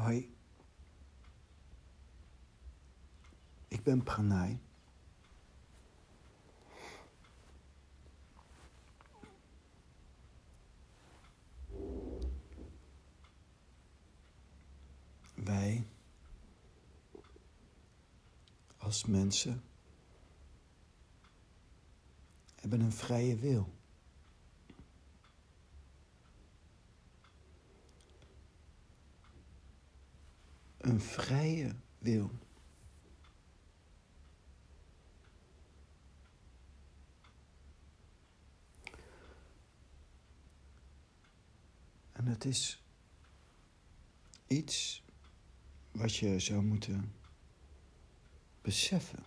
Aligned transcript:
Hoi. 0.00 0.34
Ik 3.68 3.82
ben 3.82 4.02
Pranay. 4.02 4.60
Wij 15.34 15.86
als 18.78 19.04
mensen 19.04 19.62
hebben 22.54 22.80
een 22.80 22.92
vrije 22.92 23.36
wil. 23.36 23.79
Een 30.90 31.00
vrije 31.00 31.74
wil. 31.98 32.30
En 42.12 42.26
het 42.26 42.44
is 42.44 42.82
iets 44.46 45.02
wat 45.92 46.16
je 46.16 46.38
zou 46.38 46.62
moeten 46.62 47.14
beseffen. 48.62 49.24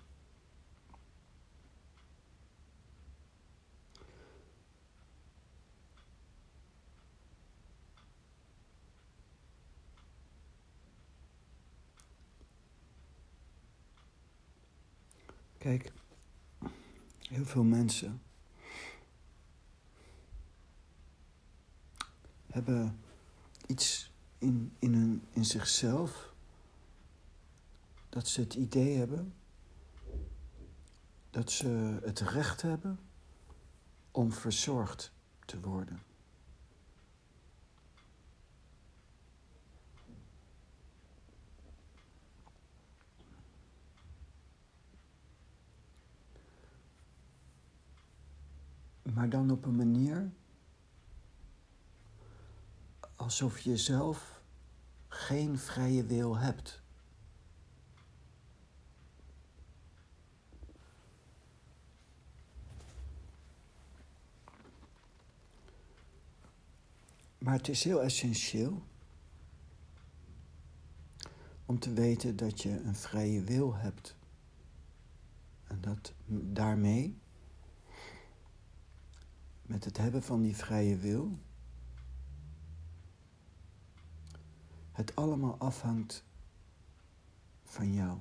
Kijk, 15.64 15.92
heel 17.20 17.46
veel 17.46 17.64
mensen 17.64 18.22
hebben 22.48 23.00
iets 23.68 24.12
in, 24.38 24.74
in, 24.80 24.94
hun, 24.94 25.24
in 25.32 25.46
zichzelf 25.46 26.34
dat 28.10 28.28
ze 28.28 28.42
het 28.42 28.54
idee 28.54 28.98
hebben 28.98 29.34
dat 31.30 31.52
ze 31.52 32.00
het 32.04 32.20
recht 32.20 32.62
hebben 32.62 33.00
om 34.12 34.32
verzorgd 34.32 35.12
te 35.46 35.60
worden. 35.60 36.02
Maar 49.14 49.30
dan 49.30 49.52
op 49.52 49.66
een 49.66 49.76
manier 49.76 50.32
alsof 53.16 53.60
je 53.60 53.78
zelf 53.78 54.42
geen 55.08 55.58
vrije 55.58 56.06
wil 56.06 56.38
hebt. 56.38 56.82
Maar 67.38 67.54
het 67.54 67.68
is 67.68 67.84
heel 67.84 68.02
essentieel 68.02 68.84
om 71.66 71.80
te 71.80 71.94
weten 71.94 72.36
dat 72.36 72.62
je 72.62 72.82
een 72.82 72.96
vrije 72.96 73.44
wil 73.44 73.76
hebt. 73.76 74.16
En 75.68 75.82
dat 75.82 76.14
daarmee, 76.28 77.22
met 79.66 79.86
het 79.86 79.98
hebben 79.98 80.24
van 80.24 80.42
die 80.42 80.56
vrije 80.56 80.98
wil, 80.98 81.40
het 84.92 85.16
allemaal 85.16 85.58
afhangt 85.58 86.24
van 87.64 87.94
jou. 87.94 88.18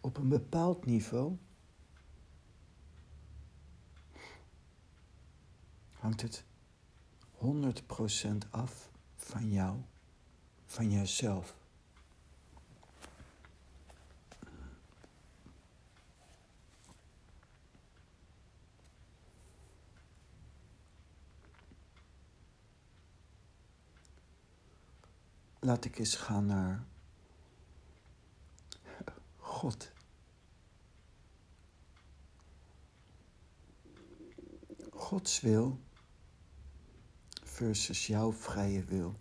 Op 0.00 0.16
een 0.16 0.28
bepaald 0.28 0.84
niveau 0.84 1.36
hangt 5.90 6.20
het 6.20 6.44
100% 7.38 8.50
af 8.50 8.90
van 9.16 9.50
jou, 9.50 9.80
van 10.66 10.90
jezelf. 10.90 11.61
Laat 25.64 25.84
ik 25.84 25.98
eens 25.98 26.16
gaan 26.16 26.46
naar 26.46 26.84
God. 29.36 29.92
Gods 34.90 35.40
wil 35.40 35.80
versus 37.42 38.06
jouw 38.06 38.32
vrije 38.32 38.84
wil. 38.84 39.14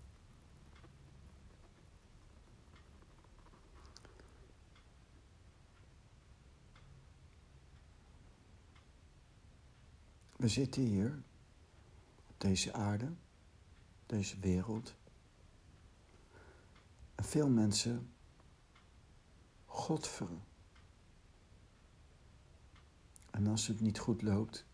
We 10.35 10.47
zitten 10.47 10.81
hier 10.81 11.23
op 12.27 12.39
deze 12.39 12.73
aarde, 12.73 13.11
deze 14.05 14.39
wereld. 14.39 14.95
Veel 17.21 17.49
mensen 17.49 18.13
godveren. 19.65 20.43
En 23.31 23.47
als 23.47 23.67
het 23.67 23.79
niet 23.79 23.99
goed 23.99 24.21
loopt, 24.21 24.65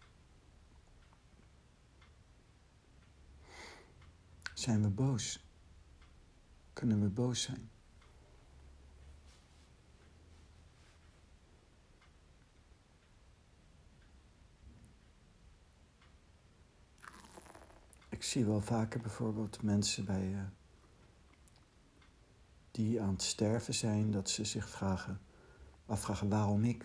zijn 4.53 4.81
we 4.81 4.90
boos. 4.90 5.46
Kunnen 6.74 7.02
we 7.02 7.08
boos 7.08 7.41
zijn. 7.41 7.69
Ik 18.09 18.24
zie 18.24 18.46
wel 18.46 18.62
vaker 18.62 19.02
bijvoorbeeld 19.02 19.62
mensen 19.62 20.06
bij 20.06 20.31
uh, 20.31 20.41
die 22.77 23.01
aan 23.01 23.09
het 23.09 23.21
sterven 23.21 23.73
zijn, 23.73 24.11
dat 24.11 24.29
ze 24.29 24.45
zich 24.45 24.69
vragen, 24.69 25.21
afvragen 25.85 26.29
waarom 26.29 26.63
ik. 26.63 26.79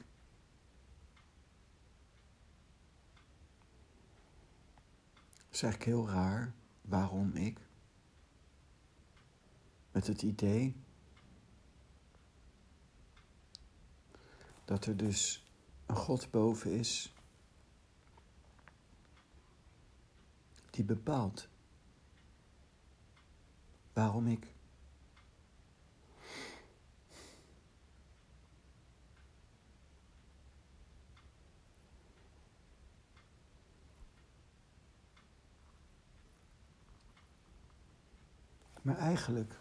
Dat 5.35 5.51
is 5.51 5.63
eigenlijk 5.63 5.85
heel 5.85 6.09
raar. 6.09 6.55
Waarom 6.81 7.37
ik? 7.37 7.59
Met 9.91 10.07
het 10.07 10.23
idee 10.23 10.77
dat 14.65 14.87
er 14.87 14.97
dus 14.97 15.47
een 15.87 15.97
God 15.97 16.31
boven 16.31 16.71
is 16.73 17.15
die 20.71 20.85
bepaalt 20.85 21.49
waarom 23.93 24.27
ik. 24.27 24.53
Maar 38.83 38.97
eigenlijk 38.97 39.59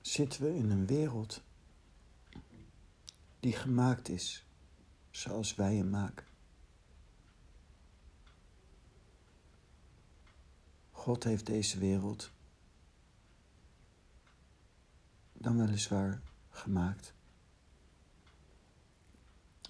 zitten 0.00 0.42
we 0.42 0.54
in 0.54 0.70
een 0.70 0.86
wereld 0.86 1.42
die 3.40 3.52
gemaakt 3.52 4.08
is 4.08 4.46
zoals 5.10 5.54
wij 5.54 5.74
hem 5.74 5.90
maken. 5.90 6.26
God 10.90 11.24
heeft 11.24 11.46
deze 11.46 11.78
wereld 11.78 12.32
dan 15.32 15.58
weliswaar 15.58 16.22
gemaakt. 16.50 17.14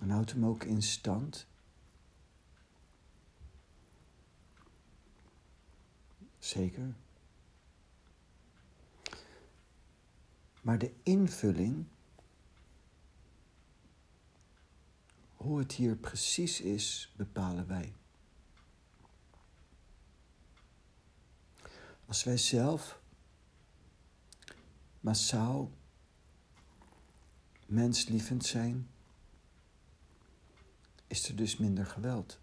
En 0.00 0.10
houdt 0.10 0.32
hem 0.32 0.46
ook 0.46 0.64
in 0.64 0.82
stand 0.82 1.46
Zeker. 6.42 6.94
Maar 10.60 10.78
de 10.78 10.92
invulling, 11.02 11.86
hoe 15.34 15.58
het 15.58 15.72
hier 15.72 15.96
precies 15.96 16.60
is, 16.60 17.12
bepalen 17.16 17.66
wij. 17.66 17.92
Als 22.06 22.24
wij 22.24 22.36
zelf 22.36 23.00
massaal 25.00 25.70
menslievend 27.66 28.44
zijn, 28.46 28.90
is 31.06 31.28
er 31.28 31.36
dus 31.36 31.56
minder 31.56 31.86
geweld. 31.86 32.40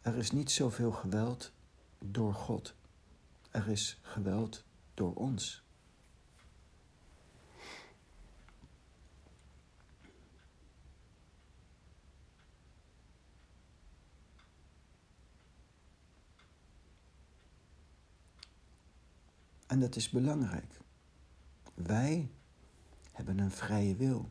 Er 0.00 0.16
is 0.16 0.30
niet 0.30 0.50
zoveel 0.50 0.92
geweld 0.92 1.52
door 2.10 2.34
God. 2.34 2.74
Er 3.50 3.68
is 3.68 3.98
geweld 4.02 4.64
door 4.94 5.14
ons. 5.14 5.62
En 19.66 19.80
dat 19.80 19.96
is 19.96 20.10
belangrijk. 20.10 20.80
Wij 21.74 22.30
hebben 23.12 23.38
een 23.38 23.50
vrije 23.50 23.96
wil. 23.96 24.30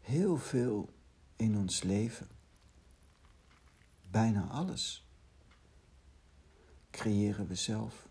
Heel 0.00 0.36
veel 0.36 0.94
in 1.36 1.56
ons 1.56 1.82
leven, 1.82 2.28
bijna 4.10 4.46
alles, 4.46 5.05
creëren 6.96 7.46
we 7.46 7.54
zelf. 7.54 8.08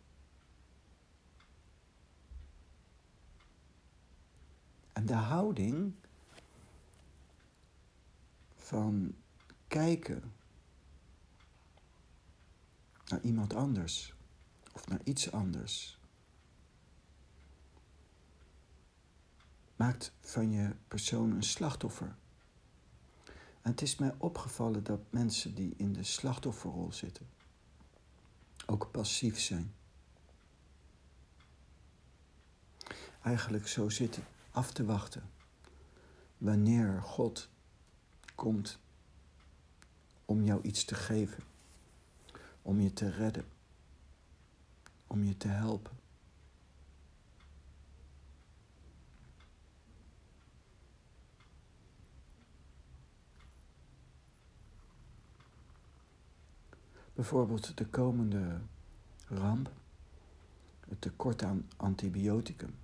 En 4.94 5.06
de 5.06 5.14
houding 5.14 5.94
van 8.56 9.16
kijken 9.68 10.34
naar 13.06 13.22
iemand 13.22 13.54
anders 13.54 14.14
of 14.74 14.88
naar 14.88 15.02
iets 15.04 15.32
anders 15.32 16.00
maakt 19.76 20.12
van 20.22 20.52
je 20.52 20.76
persoon 20.88 21.32
een 21.32 21.44
slachtoffer. 21.44 22.16
En 23.62 23.72
het 23.72 23.82
is 23.82 23.96
mij 23.96 24.14
opgevallen 24.18 24.84
dat 24.84 25.00
mensen 25.10 25.56
die 25.56 25.74
in 25.78 25.94
de 25.94 26.04
slachtofferrol 26.04 26.92
zitten 26.92 27.28
ook 28.66 28.92
passief 28.92 29.40
zijn. 29.40 29.74
Eigenlijk 33.22 33.68
zo 33.68 33.90
zitten 33.90 34.24
af 34.52 34.72
te 34.72 34.86
wachten 34.86 35.30
wanneer 36.38 37.02
God 37.02 37.50
komt 38.36 38.80
om 40.26 40.44
jou 40.44 40.62
iets 40.62 40.86
te 40.86 40.96
geven, 40.96 41.44
om 42.62 42.80
je 42.82 42.94
te 42.94 43.10
redden, 43.10 43.46
om 45.08 45.24
je 45.24 45.38
te 45.38 45.48
helpen. 45.48 46.05
Bijvoorbeeld 57.16 57.78
de 57.78 57.86
komende 57.86 58.62
ramp, 59.28 59.72
het 60.88 61.02
tekort 61.02 61.44
aan 61.44 61.68
antibioticum, 61.76 62.76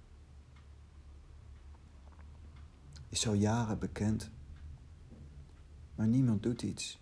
is 3.10 3.28
al 3.28 3.33
jaren 3.33 3.80
bekend, 3.80 4.30
maar 5.95 6.07
niemand 6.07 6.44
doet 6.44 6.62
iets. 6.62 7.00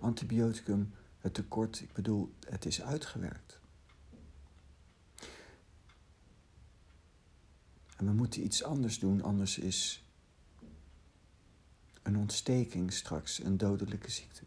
Antibioticum, 0.00 0.94
het 1.18 1.34
tekort, 1.34 1.80
ik 1.80 1.92
bedoel, 1.92 2.34
het 2.46 2.64
is 2.64 2.82
uitgewerkt. 2.82 3.60
En 7.96 8.06
we 8.06 8.12
moeten 8.12 8.44
iets 8.44 8.62
anders 8.62 8.98
doen, 8.98 9.22
anders 9.22 9.58
is 9.58 10.04
een 12.04 12.16
ontsteking 12.16 12.92
straks, 12.92 13.42
een 13.44 13.56
dodelijke 13.56 14.10
ziekte. 14.10 14.42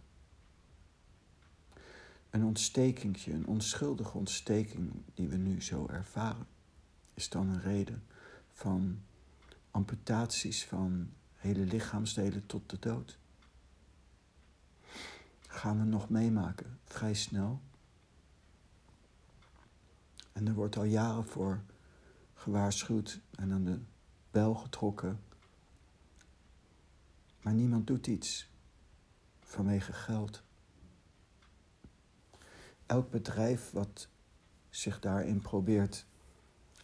Een 2.30 2.44
ontstekingje, 2.44 3.33
een 3.33 3.48
onschuldige 3.48 4.18
ontsteking 4.18 4.92
die 5.13 5.27
we 5.27 5.36
nu 5.36 5.62
zo 5.62 5.88
ervaren, 5.88 6.48
is 7.13 7.30
dan 7.30 7.48
een 7.48 7.62
reden 7.62 8.04
van 8.54 9.01
amputaties 9.71 10.65
van 10.65 11.09
hele 11.36 11.65
lichaamsdelen 11.65 12.45
tot 12.45 12.69
de 12.69 12.80
dood. 12.80 13.18
Gaan 15.48 15.80
we 15.80 15.86
nog 15.86 16.09
meemaken, 16.09 16.80
vrij 16.83 17.13
snel. 17.13 17.62
En 20.33 20.48
er 20.48 20.54
wordt 20.54 20.77
al 20.77 20.83
jaren 20.83 21.25
voor 21.25 21.62
gewaarschuwd 22.33 23.19
en 23.36 23.51
aan 23.51 23.63
de 23.63 23.80
bel 24.31 24.56
getrokken 24.56 25.19
maar 27.47 27.55
niemand 27.55 27.88
doet 27.88 28.07
iets 28.07 28.49
vanwege 29.39 29.94
geld. 29.94 30.44
Elk 32.85 33.09
bedrijf 33.11 33.71
wat 33.71 34.09
zich 34.69 34.99
daarin 34.99 35.41
probeert 35.41 36.05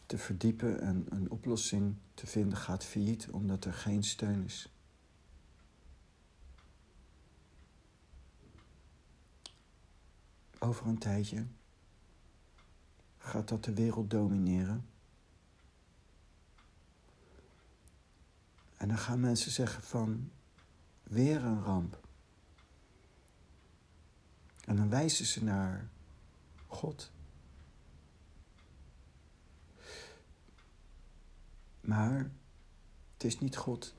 te 0.06 0.18
verdiepen 0.18 0.82
en 0.82 1.06
een 1.10 1.32
oplossing 1.32 1.96
te 2.14 2.28
vinden, 2.28 2.58
gaat 2.58 2.84
failliet 2.84 3.30
omdat 3.30 3.66
er 3.66 3.74
geen 3.74 4.04
steun 4.04 4.44
is. 4.44 4.74
Over 10.60 10.88
een 10.88 10.98
tijdje 10.98 11.46
gaat 13.18 13.48
dat 13.48 13.64
de 13.64 13.74
wereld 13.74 14.10
domineren. 14.10 14.90
En 18.78 18.88
dan 18.88 18.98
gaan 18.98 19.20
mensen 19.20 19.52
zeggen 19.52 19.84
van 19.84 20.32
Weer 21.14 21.44
een 21.44 21.64
ramp. 21.64 22.00
En 24.66 24.76
dan 24.76 24.90
wijzen 24.90 25.26
ze 25.26 25.44
naar 25.44 25.90
God. 26.68 27.12
Maar 31.82 32.32
het 33.14 33.24
is 33.24 33.40
niet 33.40 33.56
God. 33.56 33.96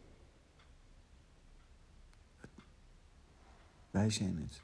Wij 3.90 4.10
zijn 4.10 4.38
het. 4.38 4.62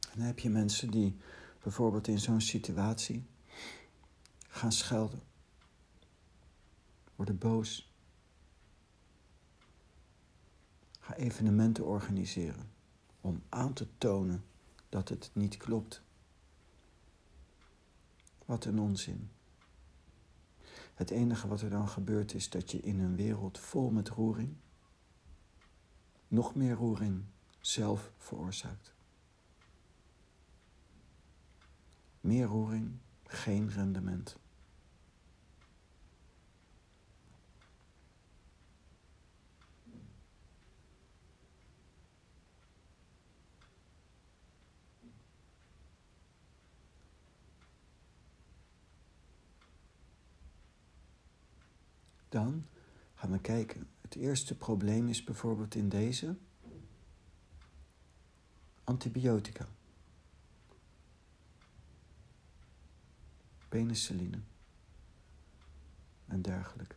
En 0.00 0.18
dan 0.18 0.26
heb 0.26 0.38
je 0.38 0.50
mensen 0.50 0.90
die 0.90 1.16
bijvoorbeeld 1.62 2.08
in 2.08 2.18
zo'n 2.18 2.40
situatie 2.40 3.26
gaan 4.48 4.72
schelden, 4.72 5.22
worden 7.14 7.38
boos, 7.38 7.85
Ga 11.06 11.14
evenementen 11.14 11.84
organiseren 11.84 12.70
om 13.20 13.42
aan 13.48 13.72
te 13.72 13.86
tonen 13.98 14.44
dat 14.88 15.08
het 15.08 15.30
niet 15.32 15.56
klopt. 15.56 16.02
Wat 18.44 18.64
een 18.64 18.78
onzin. 18.78 19.30
Het 20.94 21.10
enige 21.10 21.48
wat 21.48 21.60
er 21.60 21.70
dan 21.70 21.88
gebeurt 21.88 22.34
is 22.34 22.50
dat 22.50 22.70
je 22.70 22.80
in 22.80 23.00
een 23.00 23.16
wereld 23.16 23.58
vol 23.58 23.90
met 23.90 24.08
roering 24.08 24.56
nog 26.28 26.54
meer 26.54 26.74
roering 26.74 27.24
zelf 27.60 28.12
veroorzaakt. 28.18 28.94
Meer 32.20 32.46
roering, 32.46 32.98
geen 33.24 33.70
rendement. 33.70 34.36
Dan 52.36 52.66
gaan 53.14 53.30
we 53.30 53.40
kijken. 53.40 53.88
Het 54.00 54.14
eerste 54.14 54.56
probleem 54.56 55.08
is 55.08 55.24
bijvoorbeeld 55.24 55.74
in 55.74 55.88
deze 55.88 56.36
antibiotica. 58.84 59.66
Penicilline 63.68 64.38
en 66.26 66.42
dergelijke. 66.42 66.94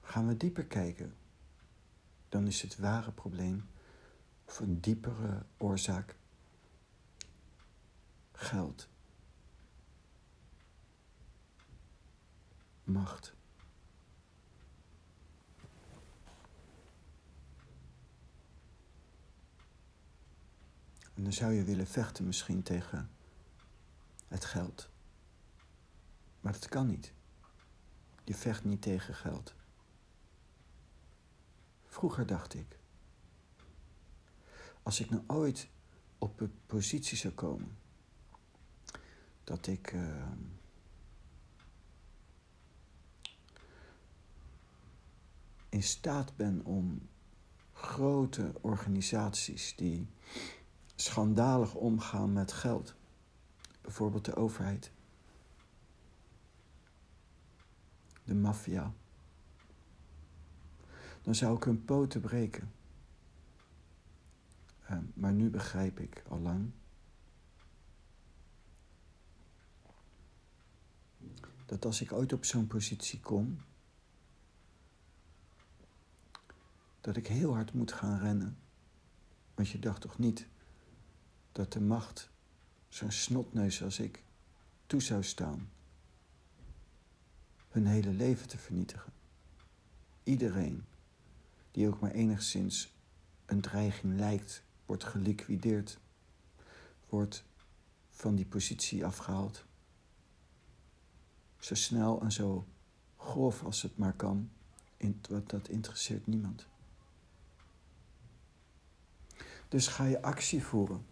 Gaan 0.00 0.26
we 0.26 0.36
dieper 0.36 0.64
kijken, 0.64 1.14
dan 2.28 2.46
is 2.46 2.62
het 2.62 2.76
ware 2.76 3.12
probleem 3.12 3.68
of 4.44 4.60
een 4.60 4.80
diepere 4.80 5.46
oorzaak 5.56 6.16
geld, 8.32 8.88
macht. 12.84 13.34
En 21.14 21.22
dan 21.22 21.32
zou 21.32 21.52
je 21.52 21.64
willen 21.64 21.86
vechten 21.86 22.26
misschien 22.26 22.62
tegen 22.62 23.10
het 24.28 24.44
geld. 24.44 24.88
Maar 26.40 26.52
dat 26.52 26.68
kan 26.68 26.86
niet. 26.86 27.12
Je 28.24 28.34
vecht 28.34 28.64
niet 28.64 28.82
tegen 28.82 29.14
geld. 29.14 29.54
Vroeger 31.84 32.26
dacht 32.26 32.54
ik, 32.54 32.78
als 34.82 35.00
ik 35.00 35.10
nou 35.10 35.22
ooit 35.26 35.68
op 36.18 36.40
een 36.40 36.54
positie 36.66 37.16
zou 37.16 37.34
komen 37.34 37.76
dat 39.44 39.66
ik 39.66 39.92
uh, 39.92 40.32
in 45.74 45.82
staat 45.82 46.36
ben 46.36 46.64
om 46.64 47.08
grote 47.72 48.52
organisaties 48.60 49.76
die 49.76 50.08
schandalig 50.94 51.74
omgaan 51.74 52.32
met 52.32 52.52
geld, 52.52 52.94
bijvoorbeeld 53.80 54.24
de 54.24 54.34
overheid, 54.34 54.90
de 58.24 58.34
maffia, 58.34 58.92
dan 61.22 61.34
zou 61.34 61.56
ik 61.56 61.64
hun 61.64 61.84
poten 61.84 62.20
breken. 62.20 62.72
Uh, 64.90 64.98
maar 65.14 65.32
nu 65.32 65.50
begrijp 65.50 66.00
ik 66.00 66.22
al 66.28 66.38
lang 66.38 66.70
dat 71.66 71.84
als 71.84 72.00
ik 72.00 72.12
ooit 72.12 72.32
op 72.32 72.44
zo'n 72.44 72.66
positie 72.66 73.20
kom, 73.20 73.58
dat 77.04 77.16
ik 77.16 77.26
heel 77.26 77.54
hard 77.54 77.72
moet 77.72 77.92
gaan 77.92 78.18
rennen. 78.18 78.58
Want 79.54 79.68
je 79.68 79.78
dacht 79.78 80.00
toch 80.00 80.18
niet 80.18 80.46
dat 81.52 81.72
de 81.72 81.80
macht 81.80 82.30
zo'n 82.88 83.10
snotneus 83.10 83.82
als 83.82 83.98
ik 83.98 84.22
toe 84.86 85.02
zou 85.02 85.22
staan 85.22 85.68
hun 87.68 87.86
hele 87.86 88.10
leven 88.10 88.48
te 88.48 88.58
vernietigen. 88.58 89.12
Iedereen 90.22 90.84
die 91.70 91.88
ook 91.88 92.00
maar 92.00 92.10
enigszins 92.10 92.94
een 93.46 93.60
dreiging 93.60 94.16
lijkt, 94.16 94.62
wordt 94.86 95.04
geliquideerd, 95.04 95.98
wordt 97.08 97.44
van 98.10 98.34
die 98.34 98.46
positie 98.46 99.04
afgehaald. 99.04 99.64
Zo 101.58 101.74
snel 101.74 102.22
en 102.22 102.32
zo 102.32 102.66
grof 103.16 103.64
als 103.64 103.82
het 103.82 103.96
maar 103.96 104.14
kan, 104.14 104.50
dat 105.46 105.68
interesseert 105.68 106.26
niemand. 106.26 106.66
Dus 109.74 109.86
ga 109.86 110.04
je 110.04 110.22
actie 110.22 110.64
voeren. 110.64 111.06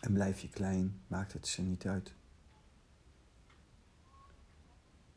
En 0.00 0.12
blijf 0.12 0.40
je 0.40 0.48
klein, 0.48 1.02
maakt 1.06 1.32
het 1.32 1.48
ze 1.48 1.62
niet 1.62 1.86
uit. 1.86 2.14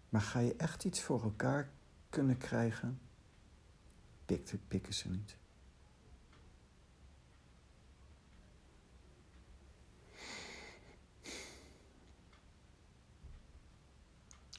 Maar 0.09 0.21
ga 0.21 0.39
je 0.39 0.55
echt 0.55 0.83
iets 0.83 1.01
voor 1.01 1.23
elkaar 1.23 1.71
kunnen 2.09 2.37
krijgen, 2.37 2.99
pikken 4.67 4.93
ze 4.93 5.09
niet. 5.09 5.37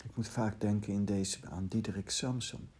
Ik 0.04 0.16
moet 0.16 0.28
vaak 0.28 0.60
denken 0.60 0.92
in 0.92 1.04
deze 1.04 1.50
aan 1.50 1.66
Diederik 1.66 2.10
Samson. 2.10 2.77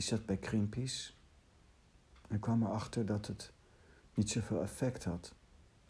Die 0.00 0.08
zat 0.08 0.26
bij 0.26 0.38
Greenpeace 0.40 1.12
en 2.28 2.38
kwam 2.38 2.62
erachter 2.62 3.06
dat 3.06 3.26
het 3.26 3.52
niet 4.14 4.30
zoveel 4.30 4.62
effect 4.62 5.04
had 5.04 5.34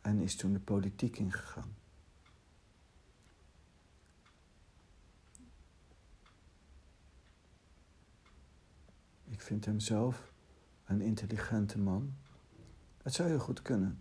en 0.01 0.21
is 0.21 0.37
toen 0.37 0.53
de 0.53 0.61
politiek 0.61 1.19
ingegaan. 1.19 1.75
Ik 9.25 9.41
vind 9.41 9.65
hem 9.65 9.81
zelf 9.81 10.33
een 10.85 11.01
intelligente 11.01 11.79
man. 11.79 12.15
Het 13.03 13.15
zou 13.15 13.29
heel 13.29 13.39
goed 13.39 13.63
kunnen 13.63 14.01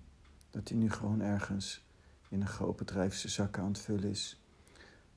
dat 0.50 0.70
hij 0.70 0.78
nu 0.78 0.92
gewoon 0.92 1.22
ergens 1.22 1.86
in 2.30 2.42
een 2.42 2.48
groot 2.48 2.75
bedrijf 2.75 3.16
zijn 3.16 3.34
zakken 3.34 3.63
aan 3.63 3.72
het 3.72 3.80
vullen 3.82 4.10
is. 4.10 4.42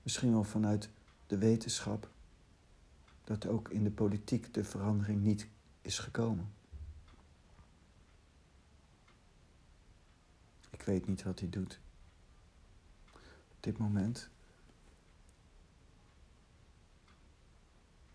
Misschien 0.02 0.32
wel 0.32 0.44
vanuit 0.44 0.88
de 1.26 1.38
wetenschap 1.38 2.10
dat 3.40 3.46
ook 3.46 3.68
in 3.68 3.84
de 3.84 3.90
politiek 3.90 4.54
de 4.54 4.64
verandering 4.64 5.22
niet 5.22 5.46
is 5.82 5.98
gekomen. 5.98 6.52
Ik 10.70 10.82
weet 10.82 11.06
niet 11.06 11.22
wat 11.22 11.40
hij 11.40 11.48
doet. 11.48 11.80
Op 13.50 13.56
dit 13.60 13.78
moment. 13.78 14.28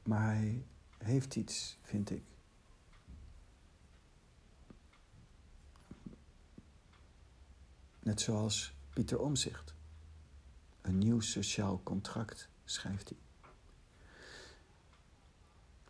Maar 0.04 0.26
hij 0.26 0.66
heeft 0.98 1.36
iets, 1.36 1.78
vind 1.82 2.10
ik. 2.10 2.24
Net 8.00 8.22
zoals 8.22 8.74
Pieter 8.90 9.20
Omzicht. 9.20 9.76
Een 10.82 10.98
nieuw 10.98 11.20
sociaal 11.20 11.84
contract, 11.84 12.50
schrijft 12.66 13.10
hij. 13.10 13.27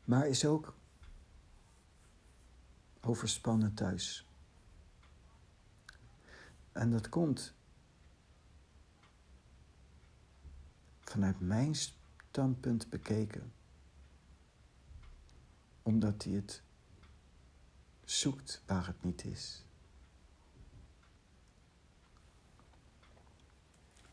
Maar 0.07 0.27
is 0.27 0.45
ook 0.45 0.75
overspannen 3.01 3.73
thuis. 3.73 4.25
En 6.71 6.91
dat 6.91 7.09
komt 7.09 7.53
vanuit 10.99 11.39
mijn 11.39 11.75
standpunt 11.75 12.89
bekeken, 12.89 13.53
omdat 15.83 16.23
hij 16.23 16.33
het 16.33 16.61
zoekt 18.03 18.61
waar 18.65 18.87
het 18.87 19.03
niet 19.03 19.23
is. 19.23 19.63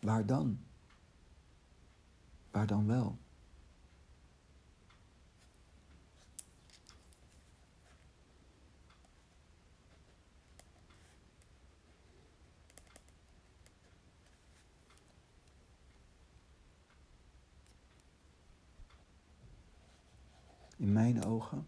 Waar 0.00 0.26
dan? 0.26 0.64
Waar 2.50 2.66
dan 2.66 2.86
wel? 2.86 3.18
In 20.84 20.92
mijn 20.92 21.24
ogen. 21.24 21.66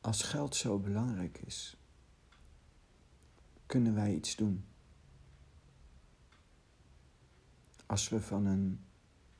Als 0.00 0.22
geld 0.22 0.56
zo 0.56 0.78
belangrijk 0.78 1.38
is, 1.38 1.76
kunnen 3.66 3.94
wij 3.94 4.14
iets 4.14 4.36
doen. 4.36 4.64
Als 7.86 8.08
we 8.08 8.20
van 8.20 8.46
een 8.46 8.84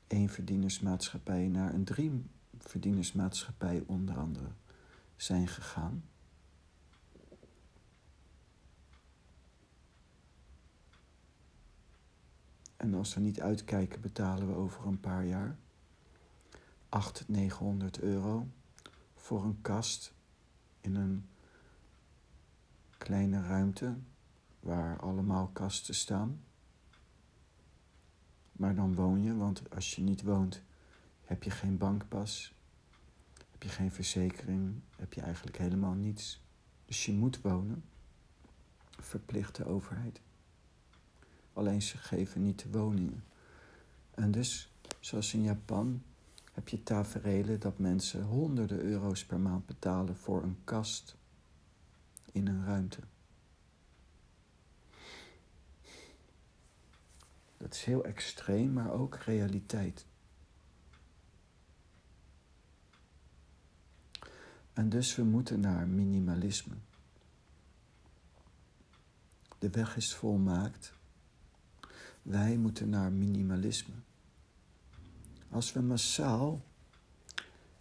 eenverdienersmaatschappij 0.07 1.47
naar 1.47 1.73
een 1.73 1.85
drieverdienersmaatschappij 1.85 3.83
onder 3.85 4.17
andere 4.17 4.51
zijn 5.15 5.47
gegaan 5.47 6.03
En 12.77 12.93
als 12.93 13.13
we 13.13 13.19
niet 13.19 13.41
uitkijken, 13.41 14.01
betalen 14.01 14.47
we 14.47 14.53
over 14.53 14.85
een 14.85 14.99
paar 14.99 15.25
jaar 15.25 15.57
800, 16.89 17.27
900 17.27 17.99
euro 17.99 18.47
voor 19.15 19.43
een 19.43 19.61
kast 19.61 20.13
in 20.81 20.95
een 20.95 21.29
kleine 22.97 23.41
ruimte 23.41 23.95
waar 24.59 24.99
allemaal 24.99 25.47
kasten 25.47 25.95
staan. 25.95 26.43
Maar 28.51 28.75
dan 28.75 28.95
woon 28.95 29.23
je, 29.23 29.35
want 29.35 29.69
als 29.69 29.95
je 29.95 30.01
niet 30.01 30.21
woont, 30.21 30.61
heb 31.23 31.43
je 31.43 31.49
geen 31.49 31.77
bankpas, 31.77 32.53
heb 33.51 33.63
je 33.63 33.69
geen 33.69 33.91
verzekering, 33.91 34.81
heb 34.95 35.13
je 35.13 35.21
eigenlijk 35.21 35.57
helemaal 35.57 35.93
niets. 35.93 36.41
Dus 36.85 37.05
je 37.05 37.13
moet 37.13 37.41
wonen. 37.41 37.83
verplichte 38.99 39.65
overheid. 39.65 40.21
Alleen 41.57 41.81
ze 41.81 41.97
geven 41.97 42.43
niet 42.43 42.59
de 42.59 42.69
woningen. 42.69 43.23
En 44.13 44.31
dus, 44.31 44.71
zoals 44.99 45.33
in 45.33 45.41
Japan, 45.41 46.03
heb 46.51 46.69
je 46.69 46.83
taferelen 46.83 47.59
dat 47.59 47.79
mensen 47.79 48.23
honderden 48.23 48.79
euro's 48.79 49.25
per 49.25 49.39
maand 49.39 49.65
betalen 49.65 50.15
voor 50.15 50.43
een 50.43 50.57
kast 50.63 51.15
in 52.31 52.47
een 52.47 52.65
ruimte. 52.65 52.99
Dat 57.57 57.73
is 57.73 57.83
heel 57.83 58.03
extreem, 58.03 58.73
maar 58.73 58.91
ook 58.91 59.15
realiteit. 59.15 60.05
En 64.73 64.89
dus 64.89 65.15
we 65.15 65.23
moeten 65.23 65.59
naar 65.59 65.87
minimalisme. 65.87 66.75
De 69.59 69.69
weg 69.69 69.95
is 69.95 70.15
volmaakt. 70.15 70.95
Wij 72.27 72.57
moeten 72.57 72.89
naar 72.89 73.11
minimalisme. 73.11 73.93
Als 75.49 75.73
we 75.73 75.81
massaal 75.81 76.65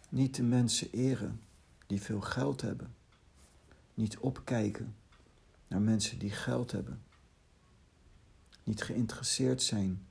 niet 0.09 0.35
de 0.35 0.43
mensen 0.43 0.91
eren 0.91 1.41
die 1.87 2.00
veel 2.00 2.21
geld 2.21 2.61
hebben, 2.61 2.95
niet 3.95 4.19
opkijken 4.19 4.95
naar 5.69 5.81
mensen 5.81 6.19
die 6.19 6.31
geld 6.31 6.73
hebben, 6.73 7.03
niet 8.65 8.83
geïnteresseerd 8.83 9.62
zijn 9.62 10.07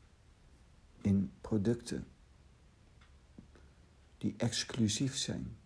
in 1.01 1.31
producten 1.41 2.07
die 4.17 4.33
exclusief 4.37 5.17
zijn. 5.17 5.57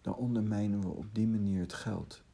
Dan 0.00 0.14
ondermijnen 0.14 0.80
we 0.80 0.88
op 0.88 1.14
die 1.14 1.26
manier 1.26 1.60
het 1.60 1.72
geld. 1.72 2.24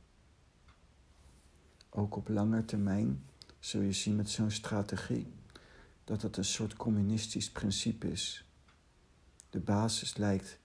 Ook 1.94 2.16
op 2.16 2.28
lange 2.28 2.64
termijn 2.64 3.24
zul 3.58 3.80
je 3.80 3.92
zien 3.92 4.16
met 4.16 4.30
zo'n 4.30 4.50
strategie 4.50 5.32
dat 6.04 6.22
het 6.22 6.36
een 6.36 6.44
soort 6.44 6.76
communistisch 6.76 7.50
principe 7.50 8.10
is. 8.10 8.46
De 9.50 9.60
basis 9.60 10.16
lijkt 10.16 10.58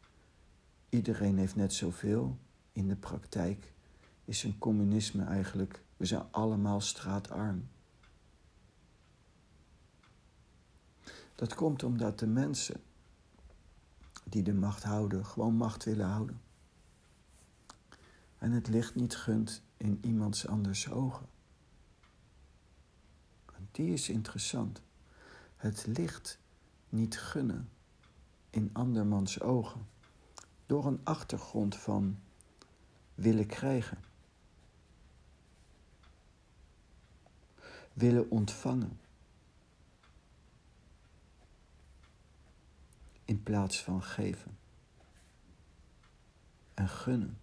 iedereen 0.89 1.37
heeft 1.37 1.55
net 1.55 1.73
zoveel. 1.73 2.37
In 2.71 2.87
de 2.87 2.95
praktijk 2.95 3.73
is 4.25 4.43
een 4.43 4.57
communisme 4.57 5.23
eigenlijk, 5.23 5.83
we 5.97 6.05
zijn 6.05 6.31
allemaal 6.31 6.81
straatarm. 6.81 7.67
Dat 11.35 11.53
komt 11.53 11.83
omdat 11.83 12.19
de 12.19 12.27
mensen 12.27 12.81
die 14.23 14.43
de 14.43 14.53
macht 14.53 14.83
houden, 14.83 15.25
gewoon 15.25 15.53
macht 15.53 15.83
willen 15.83 16.07
houden. 16.07 16.41
En 18.37 18.51
het 18.51 18.67
licht 18.67 18.95
niet 18.95 19.15
gunt 19.15 19.61
in 19.77 19.99
iemands 20.01 20.47
anders 20.47 20.89
ogen. 20.91 21.25
Die 23.71 23.93
is 23.93 24.09
interessant. 24.09 24.81
Het 25.55 25.85
licht 25.85 26.39
niet 26.89 27.19
gunnen 27.19 27.69
in 28.49 28.69
andermans 28.73 29.41
ogen. 29.41 29.87
Door 30.65 30.85
een 30.85 30.99
achtergrond 31.03 31.75
van 31.75 32.19
willen 33.15 33.45
krijgen. 33.45 33.97
Willen 37.93 38.29
ontvangen. 38.31 38.99
In 43.25 43.43
plaats 43.43 43.83
van 43.83 44.03
geven. 44.03 44.57
En 46.73 46.89
gunnen. 46.89 47.39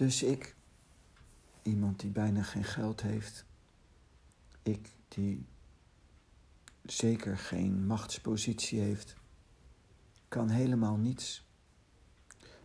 Dus 0.00 0.22
ik, 0.22 0.56
iemand 1.62 2.00
die 2.00 2.10
bijna 2.10 2.42
geen 2.42 2.64
geld 2.64 3.00
heeft, 3.00 3.44
ik 4.62 4.90
die 5.08 5.46
zeker 6.82 7.38
geen 7.38 7.86
machtspositie 7.86 8.80
heeft, 8.80 9.16
kan 10.28 10.48
helemaal 10.48 10.96
niets. 10.96 11.46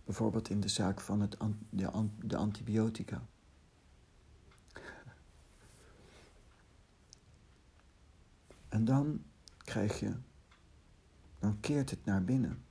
Bijvoorbeeld 0.03 0.49
in 0.49 0.59
de 0.59 0.67
zaak 0.67 1.01
van 1.01 1.21
het, 1.21 1.37
de, 1.69 2.07
de 2.21 2.37
antibiotica. 2.37 3.25
En 8.69 8.85
dan 8.85 9.23
krijg 9.57 9.99
je, 9.99 10.15
dan 11.39 11.59
keert 11.59 11.89
het 11.89 12.05
naar 12.05 12.23
binnen. 12.23 12.63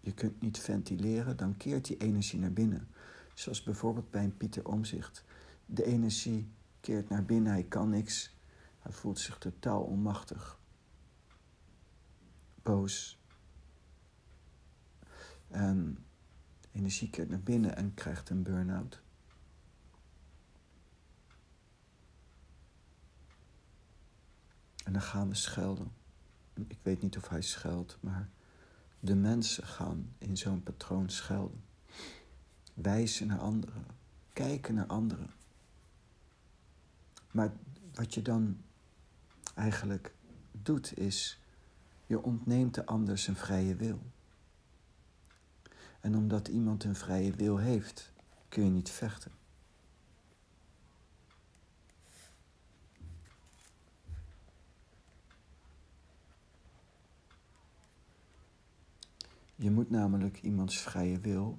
Je 0.00 0.12
kunt 0.12 0.40
niet 0.40 0.58
ventileren, 0.58 1.36
dan 1.36 1.56
keert 1.56 1.84
die 1.84 1.96
energie 1.96 2.38
naar 2.38 2.52
binnen. 2.52 2.88
Zoals 3.34 3.62
bijvoorbeeld 3.62 4.10
bij 4.10 4.24
een 4.24 4.36
Pieter 4.36 4.66
Omzicht. 4.66 5.24
De 5.66 5.84
energie 5.84 6.52
keert 6.80 7.08
naar 7.08 7.24
binnen, 7.24 7.52
hij 7.52 7.64
kan 7.64 7.90
niks. 7.90 8.36
Hij 8.78 8.92
voelt 8.92 9.18
zich 9.18 9.38
totaal 9.38 9.82
onmachtig. 9.82 10.58
Boos. 12.62 13.18
En 15.48 16.04
energie 16.72 17.10
keert 17.10 17.28
naar 17.28 17.42
binnen 17.42 17.76
en 17.76 17.94
krijgt 17.94 18.30
een 18.30 18.42
burn-out. 18.42 19.02
En 24.84 24.92
dan 24.92 25.02
gaan 25.02 25.28
we 25.28 25.34
schelden. 25.34 25.92
Ik 26.54 26.78
weet 26.82 27.02
niet 27.02 27.16
of 27.16 27.28
hij 27.28 27.42
scheldt, 27.42 27.98
maar 28.00 28.30
de 29.00 29.14
mensen 29.14 29.66
gaan 29.66 30.14
in 30.18 30.36
zo'n 30.36 30.62
patroon 30.62 31.10
schelden 31.10 31.62
wijzen 32.74 33.26
naar 33.26 33.38
anderen, 33.38 33.86
kijken 34.32 34.74
naar 34.74 34.86
anderen. 34.86 35.30
Maar 37.30 37.52
wat 37.94 38.14
je 38.14 38.22
dan 38.22 38.60
eigenlijk 39.54 40.14
doet 40.52 40.98
is, 40.98 41.40
je 42.06 42.22
ontneemt 42.22 42.74
de 42.74 42.86
ander 42.86 43.18
zijn 43.18 43.36
vrije 43.36 43.74
wil. 43.74 44.00
En 46.00 46.16
omdat 46.16 46.48
iemand 46.48 46.84
een 46.84 46.96
vrije 46.96 47.32
wil 47.32 47.56
heeft, 47.56 48.12
kun 48.48 48.64
je 48.64 48.70
niet 48.70 48.90
vechten. 48.90 49.32
Je 59.56 59.70
moet 59.70 59.90
namelijk 59.90 60.42
iemands 60.42 60.78
vrije 60.78 61.18
wil 61.18 61.58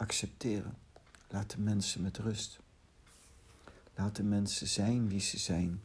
accepteren. 0.00 0.76
Laat 1.28 1.50
de 1.50 1.60
mensen 1.60 2.02
met 2.02 2.18
rust. 2.18 2.60
Laat 3.94 4.16
de 4.16 4.22
mensen 4.22 4.66
zijn 4.66 5.08
wie 5.08 5.20
ze 5.20 5.38
zijn. 5.38 5.82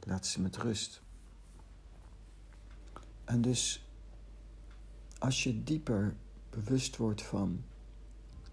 Laat 0.00 0.26
ze 0.26 0.40
met 0.40 0.56
rust. 0.56 1.02
En 3.24 3.42
dus, 3.42 3.86
als 5.18 5.42
je 5.42 5.64
dieper 5.64 6.14
bewust 6.50 6.96
wordt 6.96 7.22
van 7.22 7.64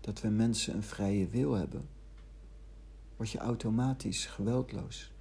dat 0.01 0.21
we 0.21 0.27
mensen 0.27 0.75
een 0.75 0.83
vrije 0.83 1.27
wil 1.27 1.53
hebben, 1.53 1.89
word 3.15 3.29
je 3.29 3.37
automatisch 3.37 4.25
geweldloos. 4.25 5.11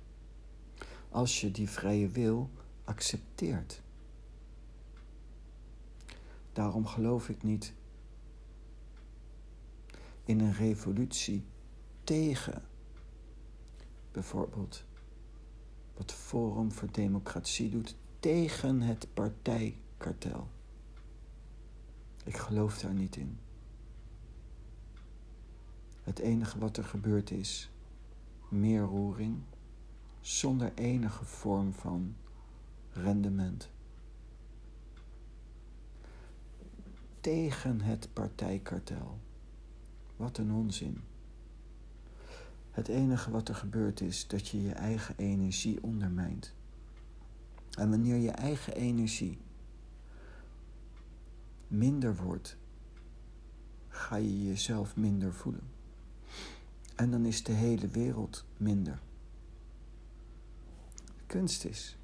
Als 1.09 1.40
je 1.40 1.50
die 1.50 1.70
vrije 1.70 2.09
wil 2.09 2.50
accepteert. 2.85 3.83
Daarom 6.53 6.87
geloof 6.87 7.29
ik 7.29 7.42
niet 7.42 7.72
in 10.31 10.40
een 10.40 10.53
revolutie 10.53 11.45
tegen 12.05 12.62
bijvoorbeeld 14.12 14.85
wat 15.97 16.12
Forum 16.12 16.73
voor 16.73 16.93
Democratie 16.93 17.71
doet, 17.71 17.97
tegen 18.21 18.81
het 18.81 19.14
partijkartel. 19.14 20.49
Ik 22.25 22.37
geloof 22.37 22.79
daar 22.79 22.95
niet 22.95 23.16
in. 23.16 23.38
Het 26.03 26.19
enige 26.19 26.59
wat 26.59 26.77
er 26.77 26.85
gebeurd 26.85 27.31
is, 27.31 27.71
meer 28.49 28.83
roering, 28.83 29.43
zonder 30.21 30.73
enige 30.75 31.25
vorm 31.25 31.73
van 31.73 32.16
rendement. 32.93 33.71
Tegen 37.21 37.81
het 37.81 38.09
partijkartel. 38.12 39.19
Wat 40.20 40.38
een 40.38 40.52
onzin. 40.52 41.02
Het 42.70 42.88
enige 42.88 43.30
wat 43.30 43.48
er 43.48 43.54
gebeurt 43.54 44.00
is 44.00 44.26
dat 44.26 44.48
je 44.48 44.62
je 44.62 44.72
eigen 44.72 45.14
energie 45.16 45.83
ondermijnt. 45.83 46.54
En 47.70 47.90
wanneer 47.90 48.16
je 48.16 48.30
eigen 48.30 48.74
energie 48.74 49.38
minder 51.68 52.16
wordt, 52.16 52.56
ga 53.88 54.16
je 54.16 54.44
jezelf 54.44 54.96
minder 54.96 55.35
voelen. 55.35 55.68
En 56.96 57.11
dan 57.11 57.24
is 57.24 57.42
de 57.42 57.52
hele 57.52 57.88
wereld 57.88 58.44
minder. 58.56 59.02
kunst 61.26 61.64
is 61.64 61.96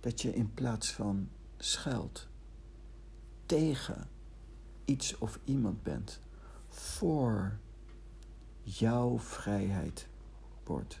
dat 0.00 0.22
je 0.22 0.34
in 0.34 0.54
plaats 0.54 0.92
van 0.92 1.28
schuilt 1.56 2.28
tegen 3.46 4.08
iets 4.84 5.18
of 5.18 5.38
iemand 5.44 5.82
bent 5.82 6.20
voor 6.72 7.58
jouw 8.62 9.18
vrijheid 9.18 10.08
wordt. 10.64 11.00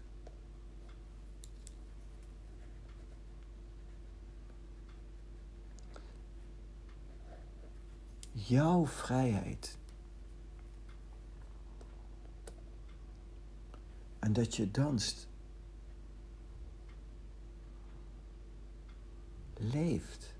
Jouw 8.32 8.86
vrijheid. 8.86 9.78
En 14.18 14.32
dat 14.32 14.56
je 14.56 14.70
danst. 14.70 15.28
Leeft. 19.54 20.31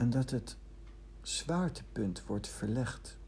En 0.00 0.10
dat 0.10 0.30
het 0.30 0.56
zwaartepunt 1.22 2.24
wordt 2.26 2.48
verlegd. 2.48 3.18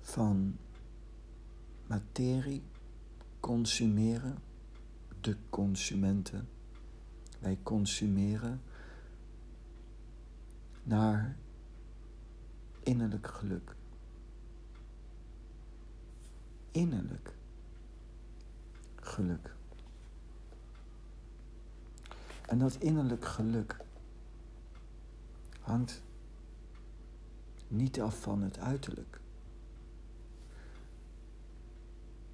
Van 0.00 0.58
materie, 1.86 2.62
consumeren, 3.40 4.38
de 5.20 5.36
consumenten. 5.50 6.48
Wij 7.38 7.58
consumeren 7.62 8.62
naar 10.82 11.36
innerlijk 12.82 13.26
geluk. 13.26 13.76
Innerlijk 16.70 17.34
geluk. 18.96 19.57
En 22.48 22.58
dat 22.58 22.74
innerlijk 22.74 23.24
geluk 23.24 23.76
hangt 25.60 26.02
niet 27.68 28.00
af 28.00 28.20
van 28.20 28.42
het 28.42 28.58
uiterlijk, 28.58 29.20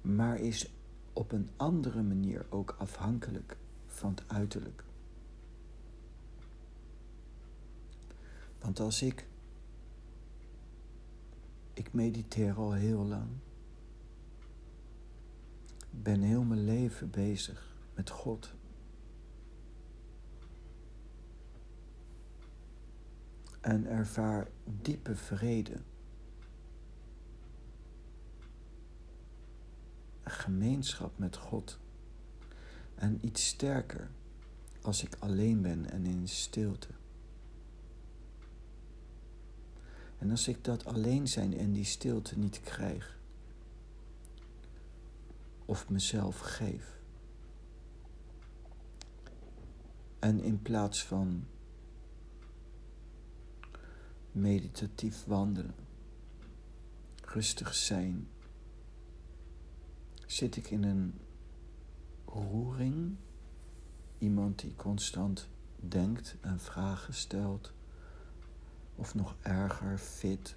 maar 0.01 0.39
is 0.39 0.71
op 1.13 1.31
een 1.31 1.49
andere 1.57 2.03
manier 2.03 2.45
ook 2.49 2.75
afhankelijk 2.77 3.57
van 3.87 4.09
het 4.09 4.23
uiterlijk. 4.27 4.83
Want 8.59 8.79
als 8.79 9.01
ik, 9.01 9.27
ik 11.73 11.93
mediteer 11.93 12.55
al 12.55 12.73
heel 12.73 13.05
lang, 13.05 13.27
ben 15.89 16.21
heel 16.21 16.43
mijn 16.43 16.65
leven 16.65 17.09
bezig 17.09 17.75
met 17.93 18.09
God. 18.09 18.53
En 23.65 23.85
ervaar 23.85 24.47
diepe 24.81 25.15
vrede. 25.15 25.81
Een 30.23 30.31
gemeenschap 30.31 31.17
met 31.17 31.35
God. 31.35 31.79
En 32.95 33.17
iets 33.21 33.47
sterker 33.47 34.09
als 34.81 35.03
ik 35.03 35.15
alleen 35.19 35.61
ben 35.61 35.89
en 35.89 36.05
in 36.05 36.27
stilte. 36.27 36.87
En 40.17 40.31
als 40.31 40.47
ik 40.47 40.63
dat 40.63 40.85
alleen 40.85 41.27
zijn 41.27 41.57
en 41.57 41.71
die 41.71 41.85
stilte 41.85 42.37
niet 42.37 42.61
krijg, 42.61 43.19
of 45.65 45.89
mezelf 45.89 46.39
geef, 46.39 46.99
en 50.19 50.39
in 50.39 50.61
plaats 50.61 51.05
van 51.05 51.47
meditatief 54.35 55.25
wandelen, 55.25 55.75
rustig 57.21 57.75
zijn, 57.75 58.27
zit 60.25 60.55
ik 60.55 60.69
in 60.69 60.83
een 60.83 61.19
roering, 62.25 63.15
iemand 64.17 64.59
die 64.59 64.75
constant 64.75 65.47
denkt 65.75 66.35
en 66.41 66.59
vragen 66.59 67.13
stelt? 67.13 67.73
Of 68.95 69.15
nog 69.15 69.35
erger, 69.41 69.97
fit, 69.97 70.55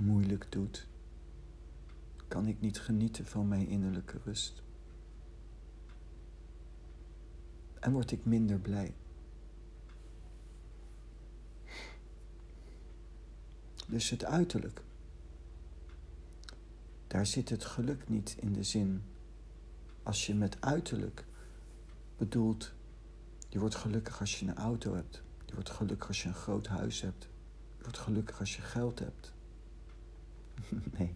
moeilijk 0.00 0.46
doet, 0.52 0.86
kan 2.28 2.46
ik 2.46 2.60
niet 2.60 2.80
genieten 2.80 3.26
van 3.26 3.48
mijn 3.48 3.66
innerlijke 3.66 4.20
rust. 4.24 4.62
En 7.80 7.92
word 7.92 8.10
ik 8.10 8.24
minder 8.24 8.58
blij. 8.58 8.94
Dus 13.92 14.10
het 14.10 14.24
uiterlijk. 14.24 14.82
Daar 17.06 17.26
zit 17.26 17.48
het 17.48 17.64
geluk 17.64 18.08
niet 18.08 18.36
in 18.38 18.52
de 18.52 18.62
zin. 18.62 19.02
Als 20.02 20.26
je 20.26 20.34
met 20.34 20.56
uiterlijk 20.60 21.24
bedoelt, 22.16 22.72
je 23.48 23.58
wordt 23.58 23.74
gelukkig 23.74 24.20
als 24.20 24.40
je 24.40 24.46
een 24.46 24.56
auto 24.56 24.94
hebt. 24.94 25.22
Je 25.46 25.54
wordt 25.54 25.70
gelukkig 25.70 26.08
als 26.08 26.22
je 26.22 26.28
een 26.28 26.34
groot 26.34 26.66
huis 26.66 27.00
hebt. 27.00 27.28
Je 27.76 27.82
wordt 27.82 27.98
gelukkig 27.98 28.38
als 28.40 28.56
je 28.56 28.62
geld 28.62 28.98
hebt. 28.98 29.32
nee. 30.98 31.14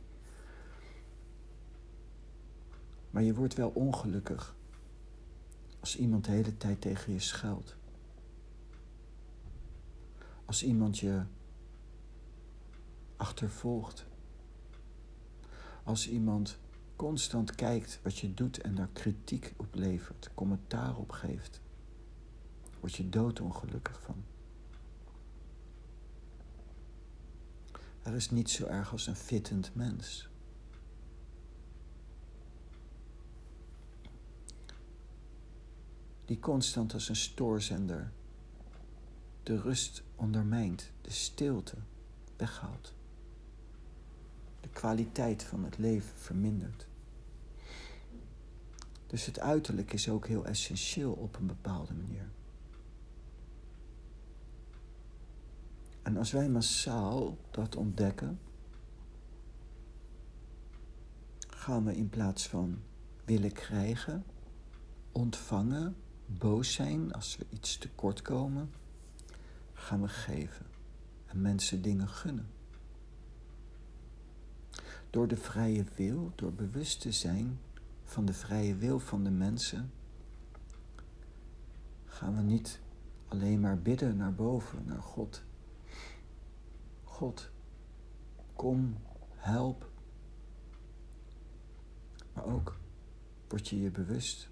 Maar 3.11 3.23
je 3.23 3.35
wordt 3.35 3.55
wel 3.55 3.69
ongelukkig 3.69 4.55
als 5.81 5.97
iemand 5.97 6.25
de 6.25 6.31
hele 6.31 6.57
tijd 6.57 6.81
tegen 6.81 7.12
je 7.12 7.21
schuilt. 7.21 7.77
Als 10.45 10.62
iemand 10.62 10.99
je 10.99 11.25
achtervolgt. 13.16 14.07
Als 15.83 16.09
iemand 16.09 16.59
constant 16.96 17.55
kijkt 17.55 18.00
wat 18.02 18.18
je 18.18 18.35
doet 18.35 18.59
en 18.59 18.74
daar 18.74 18.90
kritiek 18.92 19.55
op 19.57 19.74
levert, 19.74 20.31
commentaar 20.35 20.96
op 20.96 21.11
geeft 21.11 21.61
word 22.87 22.98
je 22.98 23.09
doodongelukkig 23.09 24.00
van. 24.00 24.24
Er 28.02 28.14
is 28.14 28.31
niet 28.31 28.50
zo 28.50 28.66
erg 28.66 28.92
als 28.92 29.07
een 29.07 29.16
fittend 29.16 29.74
mens. 29.74 30.29
Die 36.24 36.38
constant 36.38 36.94
als 36.94 37.09
een 37.09 37.16
stoorzender 37.16 38.12
de 39.42 39.61
rust 39.61 40.02
ondermijnt, 40.14 40.92
de 41.00 41.11
stilte 41.11 41.76
weghaalt, 42.37 42.94
de 44.66 44.72
kwaliteit 44.72 45.42
van 45.42 45.64
het 45.64 45.79
leven 45.79 46.16
vermindert. 46.16 46.87
Dus 49.07 49.26
het 49.26 49.40
uiterlijk 49.40 49.92
is 49.92 50.09
ook 50.09 50.26
heel 50.26 50.46
essentieel 50.46 51.12
op 51.12 51.37
een 51.37 51.46
bepaalde 51.46 51.94
manier. 51.94 52.29
En 56.02 56.16
als 56.16 56.33
wij 56.33 56.48
massaal 56.48 57.37
dat 57.50 57.76
ontdekken, 57.76 58.40
gaan 61.48 61.85
we 61.85 61.96
in 61.96 62.09
plaats 62.09 62.48
van 62.48 62.79
willen 63.24 63.52
krijgen, 63.52 64.24
ontvangen, 65.12 65.96
boos 66.26 66.72
zijn 66.72 67.12
als 67.12 67.37
we 67.37 67.46
iets 67.50 67.79
tekort 67.79 68.22
komen, 68.22 68.70
gaan 69.72 70.00
we 70.00 70.09
geven 70.09 70.66
en 71.26 71.40
mensen 71.40 71.83
dingen 71.83 72.09
gunnen. 72.09 72.56
Door 75.16 75.29
de 75.29 75.37
vrije 75.37 75.85
wil, 75.94 76.33
door 76.35 76.52
bewust 76.52 77.00
te 77.00 77.12
zijn 77.12 77.61
van 78.05 78.24
de 78.24 78.33
vrije 78.33 78.74
wil 78.74 78.98
van 78.98 79.24
de 79.24 79.31
mensen, 79.31 79.90
gaan 82.05 82.37
we 82.37 82.42
niet 82.42 82.81
alleen 83.29 83.61
maar 83.61 83.79
bidden 83.79 84.16
naar 84.16 84.35
boven, 84.35 84.85
naar 84.87 85.02
God 85.02 85.44
God, 87.16 87.50
kom, 88.55 88.96
help. 89.35 89.90
Maar 92.33 92.44
ook 92.44 92.79
word 93.48 93.68
je 93.68 93.81
je 93.81 93.90
bewust. 93.90 94.48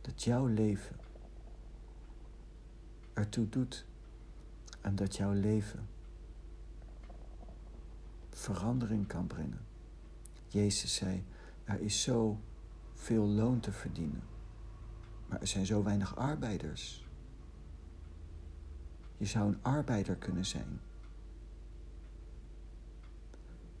Dat 0.00 0.22
jouw 0.22 0.46
leven 0.46 0.96
ertoe 3.12 3.48
doet 3.48 3.86
en 4.86 4.96
dat 4.96 5.16
jouw 5.16 5.32
leven 5.32 5.88
verandering 8.30 9.06
kan 9.06 9.26
brengen 9.26 9.66
Jezus 10.48 10.94
zei, 10.94 11.24
er 11.64 11.80
is 11.80 12.02
zo 12.02 12.40
veel 12.94 13.26
loon 13.26 13.60
te 13.60 13.72
verdienen, 13.72 14.22
maar 15.28 15.40
er 15.40 15.46
zijn 15.46 15.66
zo 15.66 15.82
weinig 15.82 16.16
arbeiders. 16.16 17.04
Je 19.16 19.24
zou 19.24 19.48
een 19.48 19.62
arbeider 19.62 20.16
kunnen 20.16 20.44
zijn 20.44 20.80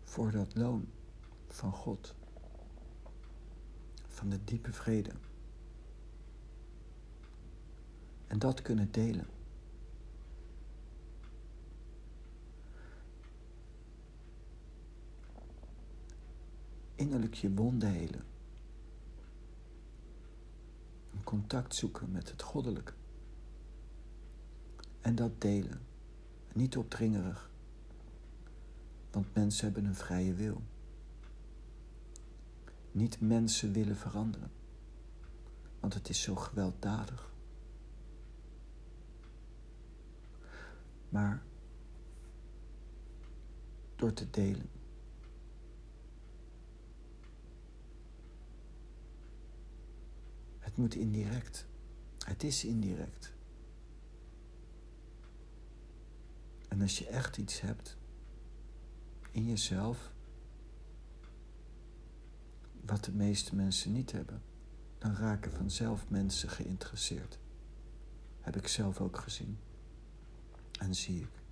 voor 0.04 0.30
dat 0.30 0.54
loon 0.54 0.88
van 1.48 1.72
God, 1.72 2.14
van 4.06 4.28
de 4.28 4.44
diepe 4.44 4.72
vrede. 4.72 5.12
En 8.26 8.38
dat 8.38 8.62
kunnen 8.62 8.92
delen. 8.92 9.35
Innerlijk 16.96 17.34
je 17.34 17.54
wonden 17.54 17.90
helen. 17.90 18.24
Een 21.12 21.24
contact 21.24 21.74
zoeken 21.74 22.10
met 22.10 22.30
het 22.30 22.42
goddelijke. 22.42 22.92
En 25.00 25.14
dat 25.14 25.40
delen. 25.40 25.80
Niet 26.52 26.76
opdringerig. 26.76 27.50
Want 29.10 29.34
mensen 29.34 29.64
hebben 29.64 29.84
een 29.84 29.94
vrije 29.94 30.34
wil. 30.34 30.62
Niet 32.92 33.20
mensen 33.20 33.72
willen 33.72 33.96
veranderen. 33.96 34.50
Want 35.80 35.94
het 35.94 36.08
is 36.08 36.22
zo 36.22 36.34
gewelddadig. 36.34 37.32
Maar 41.08 41.42
door 43.96 44.12
te 44.12 44.30
delen. 44.30 44.75
Het 50.76 50.84
moet 50.84 50.94
indirect. 50.94 51.66
Het 52.24 52.44
is 52.44 52.64
indirect. 52.64 53.32
En 56.68 56.80
als 56.80 56.98
je 56.98 57.06
echt 57.06 57.36
iets 57.36 57.60
hebt 57.60 57.96
in 59.30 59.46
jezelf, 59.46 60.12
wat 62.80 63.04
de 63.04 63.12
meeste 63.12 63.54
mensen 63.54 63.92
niet 63.92 64.12
hebben, 64.12 64.42
dan 64.98 65.14
raken 65.14 65.52
vanzelf 65.52 66.08
mensen 66.08 66.48
geïnteresseerd. 66.48 67.38
Heb 68.40 68.56
ik 68.56 68.68
zelf 68.68 69.00
ook 69.00 69.18
gezien. 69.18 69.58
En 70.78 70.94
zie 70.94 71.20
ik. 71.20 71.42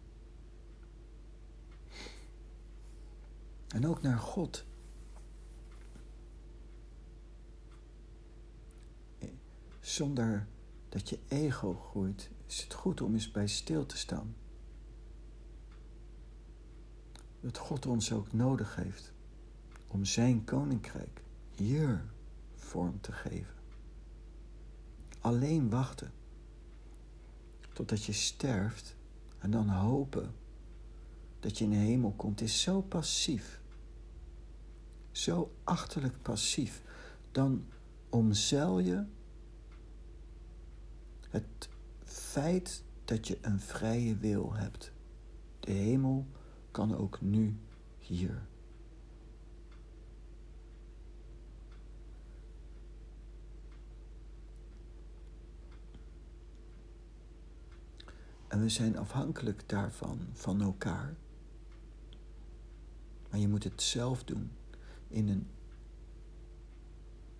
En 3.69 3.87
ook 3.87 4.03
naar 4.03 4.19
God. 4.19 4.65
Zonder 9.85 10.47
dat 10.89 11.09
je 11.09 11.19
ego 11.29 11.75
groeit, 11.75 12.31
is 12.47 12.63
het 12.63 12.75
goed 12.75 13.01
om 13.01 13.13
eens 13.13 13.31
bij 13.31 13.47
stil 13.47 13.87
te 13.87 13.97
staan. 13.97 14.35
Dat 17.41 17.59
God 17.59 17.87
ons 17.87 18.13
ook 18.13 18.33
nodig 18.33 18.77
heeft 18.77 19.13
om 19.87 20.05
zijn 20.05 20.45
koninkrijk 20.45 21.23
hier 21.55 22.05
vorm 22.55 23.01
te 23.01 23.13
geven. 23.13 23.55
Alleen 25.21 25.71
wachten 25.71 26.13
totdat 27.73 28.05
je 28.05 28.13
sterft 28.13 28.97
en 29.39 29.51
dan 29.51 29.69
hopen 29.69 30.35
dat 31.41 31.59
je 31.59 31.65
in 31.65 31.71
de 31.71 31.77
hemel 31.77 32.13
komt 32.13 32.41
is 32.41 32.61
zo 32.61 32.81
passief. 32.81 33.61
Zo 35.11 35.55
achterlijk 35.65 36.23
passief. 36.23 36.83
Dan 37.33 37.65
omzeil 38.09 38.79
je 38.79 39.05
het 41.35 41.69
feit 42.05 42.85
dat 43.05 43.29
je 43.29 43.39
een 43.41 43.61
vrije 43.61 44.17
wil 44.17 44.55
hebt. 44.55 44.93
De 45.61 45.73
hemel 45.73 46.27
kan 46.71 46.97
ook 46.97 47.21
nu 47.21 47.57
hier. 47.99 48.47
En 58.49 58.61
we 58.61 58.69
zijn 58.69 58.99
afhankelijk 58.99 59.69
daarvan, 59.69 60.19
van 60.33 60.61
elkaar. 60.61 61.15
Maar 63.31 63.41
je 63.41 63.49
moet 63.49 63.65
het 63.65 63.83
zelf 63.83 64.25
doen 64.25 64.51
in 65.09 65.29
een 65.29 65.47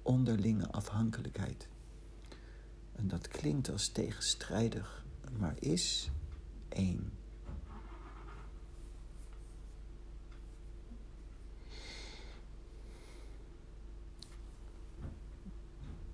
onderlinge 0.03 0.71
afhankelijkheid. 0.71 1.69
En 2.97 3.09
dat 3.09 3.29
klinkt 3.29 3.71
als 3.71 3.89
tegenstrijdig, 3.89 5.05
maar 5.39 5.55
is 5.59 6.11
één. 6.69 7.13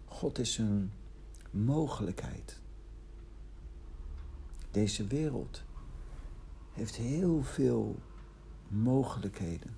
God 0.05 0.39
is 0.39 0.59
een 0.59 0.93
mogelijkheid. 1.51 2.61
Deze 4.71 5.07
wereld 5.07 5.63
heeft 6.73 6.97
heel 6.97 7.43
veel 7.43 7.99
mogelijkheden. 8.69 9.77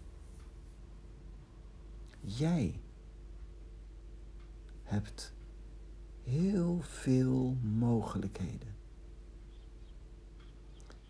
Jij 2.21 2.81
hebt 4.83 5.32
heel 6.25 6.81
veel 6.81 7.57
mogelijkheden. 7.63 8.75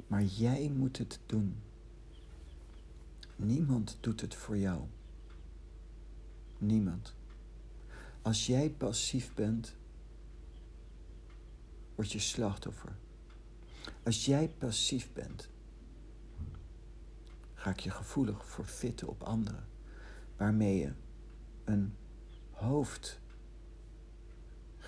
Maar 0.06 0.22
jij 0.24 0.70
moet 0.76 0.98
het 0.98 1.20
doen. 1.26 1.56
Niemand 3.36 3.96
doet 4.00 4.20
het 4.20 4.34
voor 4.34 4.58
jou. 4.58 4.82
Niemand. 6.58 7.14
Als 8.22 8.46
jij 8.46 8.70
passief 8.70 9.34
bent, 9.34 9.74
word 11.94 12.12
je 12.12 12.18
slachtoffer. 12.18 12.96
Als 14.02 14.24
jij 14.24 14.48
passief 14.58 15.12
bent, 15.12 15.48
raak 17.54 17.78
je 17.78 17.90
gevoelig 17.90 18.46
voor 18.46 18.64
fitten 18.64 19.08
op 19.08 19.22
anderen, 19.22 19.66
waarmee 20.36 20.78
je 20.78 20.92
een 21.64 21.94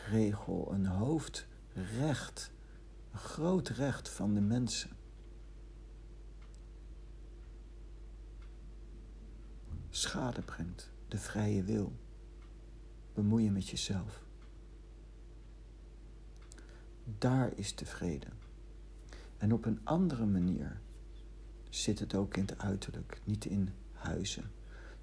hoofdregel, 0.05 0.73
een 0.73 0.87
hoofdrecht, 0.87 2.53
een 3.13 3.19
groot 3.19 3.69
recht 3.69 4.09
van 4.09 4.35
de 4.35 4.41
mensen. 4.41 4.91
Schade 9.91 10.43
brengt, 10.43 10.91
de 11.09 11.19
vrije 11.19 11.63
wil. 11.63 11.93
Bemoeien 13.15 13.53
met 13.53 13.69
jezelf. 13.69 14.23
Daar 17.19 17.53
is 17.57 17.73
tevreden. 17.73 18.33
En 19.39 19.53
op 19.53 19.65
een 19.65 19.81
andere 19.85 20.27
manier 20.27 20.81
zit 21.69 21.99
het 21.99 22.15
ook 22.15 22.37
in 22.37 22.43
het 22.43 22.59
uiterlijk, 22.59 23.21
niet 23.25 23.45
in 23.45 23.71
huizen, 23.93 24.51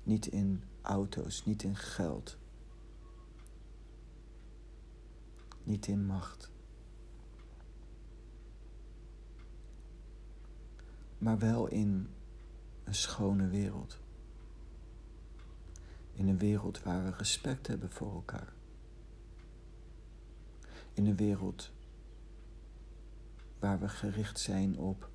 niet 0.04 0.26
in 0.26 0.64
auto's, 0.82 1.46
niet 1.46 1.64
in 1.64 1.76
geld, 1.76 2.38
niet 5.64 5.88
in 5.88 6.06
macht. 6.06 6.52
Maar 11.18 11.40
wel 11.40 11.68
in 11.68 12.10
een 12.84 12.96
schone 12.96 13.48
wereld. 13.48 14.00
In 16.14 16.28
een 16.28 16.38
wereld 16.38 16.84
waar 16.84 17.04
we 17.04 17.12
respect 17.12 17.68
hebben 17.68 17.92
voor 17.92 18.14
elkaar. 18.14 18.54
In 20.94 21.06
een 21.06 21.16
wereld 21.16 21.72
waar 23.60 23.80
we 23.80 23.90
gericht 23.90 24.40
zijn 24.40 24.78
op 24.78 25.10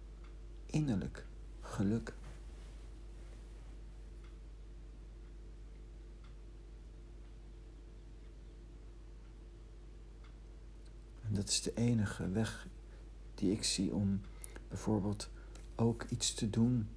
innerlijk 0.66 1.26
geluk. 1.60 2.14
Dat 11.36 11.48
is 11.48 11.62
de 11.62 11.74
enige 11.74 12.30
weg 12.30 12.66
die 13.34 13.52
ik 13.52 13.64
zie 13.64 13.94
om 13.94 14.20
bijvoorbeeld 14.68 15.30
ook 15.74 16.04
iets 16.04 16.34
te 16.34 16.50
doen 16.50 16.88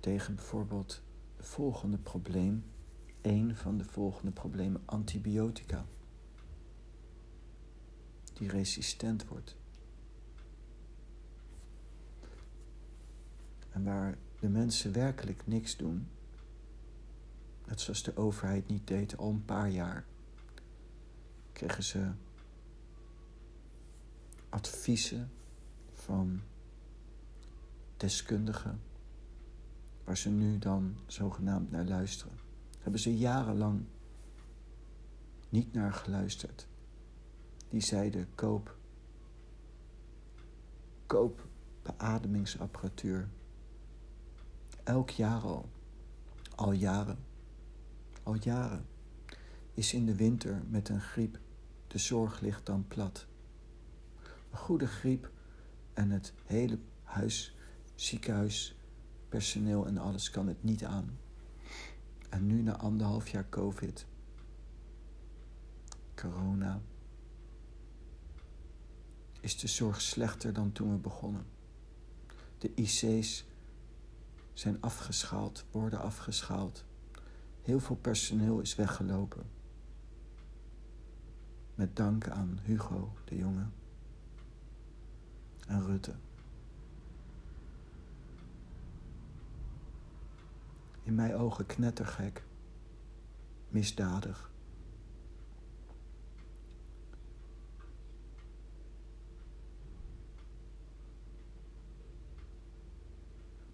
tegen 0.00 0.34
bijvoorbeeld 0.34 1.02
het 1.36 1.46
volgende 1.46 1.98
probleem. 1.98 2.64
Een 3.22 3.56
van 3.56 3.78
de 3.78 3.84
volgende 3.84 4.30
problemen, 4.30 4.82
antibiotica. 4.84 5.86
Die 8.32 8.48
resistent 8.48 9.26
wordt. 9.28 9.56
En 13.70 13.84
waar 13.84 14.18
de 14.40 14.48
mensen 14.48 14.92
werkelijk 14.92 15.46
niks 15.46 15.76
doen, 15.76 16.08
net 17.66 17.80
zoals 17.80 18.02
de 18.02 18.16
overheid 18.16 18.68
niet 18.68 18.86
deed 18.86 19.16
al 19.16 19.30
een 19.30 19.44
paar 19.44 19.70
jaar, 19.70 20.04
kregen 21.52 21.82
ze 21.82 22.10
adviezen 24.50 25.30
van 25.92 26.40
deskundigen, 27.96 28.80
waar 30.04 30.16
ze 30.16 30.30
nu 30.30 30.58
dan 30.58 30.96
zogenaamd 31.06 31.70
naar 31.70 31.84
luisteren. 31.84 32.38
Hebben 32.78 33.00
ze 33.00 33.16
jarenlang 33.16 33.84
niet 35.48 35.72
naar 35.72 35.92
geluisterd. 35.92 36.66
Die 37.68 37.80
zeiden: 37.80 38.28
koop, 38.34 38.76
koop 41.06 41.48
beademingsapparatuur. 41.82 43.28
Elk 44.84 45.10
jaar 45.10 45.42
al, 45.42 45.68
al 46.54 46.72
jaren, 46.72 47.18
al 48.22 48.34
jaren, 48.34 48.86
is 49.74 49.92
in 49.92 50.06
de 50.06 50.14
winter 50.14 50.62
met 50.68 50.88
een 50.88 51.00
griep 51.00 51.38
de 51.86 51.98
zorg 51.98 52.40
ligt 52.40 52.66
dan 52.66 52.84
plat. 52.88 53.26
Goede 54.50 54.86
griep 54.86 55.30
en 55.92 56.10
het 56.10 56.32
hele 56.44 56.78
huis, 57.02 57.56
ziekenhuis, 57.94 58.76
personeel 59.28 59.86
en 59.86 59.98
alles 59.98 60.30
kan 60.30 60.46
het 60.46 60.62
niet 60.62 60.84
aan. 60.84 61.18
En 62.28 62.46
nu 62.46 62.62
na 62.62 62.76
anderhalf 62.76 63.28
jaar 63.28 63.48
COVID, 63.48 64.06
corona, 66.14 66.80
is 69.40 69.58
de 69.58 69.66
zorg 69.66 70.00
slechter 70.00 70.52
dan 70.52 70.72
toen 70.72 70.90
we 70.90 70.98
begonnen. 70.98 71.46
De 72.58 72.74
IC's 72.74 73.44
zijn 74.52 74.80
afgeschaald, 74.80 75.64
worden 75.70 76.00
afgeschaald. 76.00 76.84
Heel 77.62 77.80
veel 77.80 77.96
personeel 77.96 78.60
is 78.60 78.74
weggelopen. 78.74 79.50
Met 81.74 81.96
dank 81.96 82.28
aan 82.28 82.58
Hugo 82.62 83.12
de 83.24 83.36
Jonge 83.36 83.66
In 91.02 91.14
mijn 91.14 91.34
ogen 91.34 91.66
knettergek, 91.66 92.44
misdadig. 93.68 94.50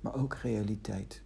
Maar 0.00 0.14
ook 0.14 0.34
realiteit. 0.34 1.22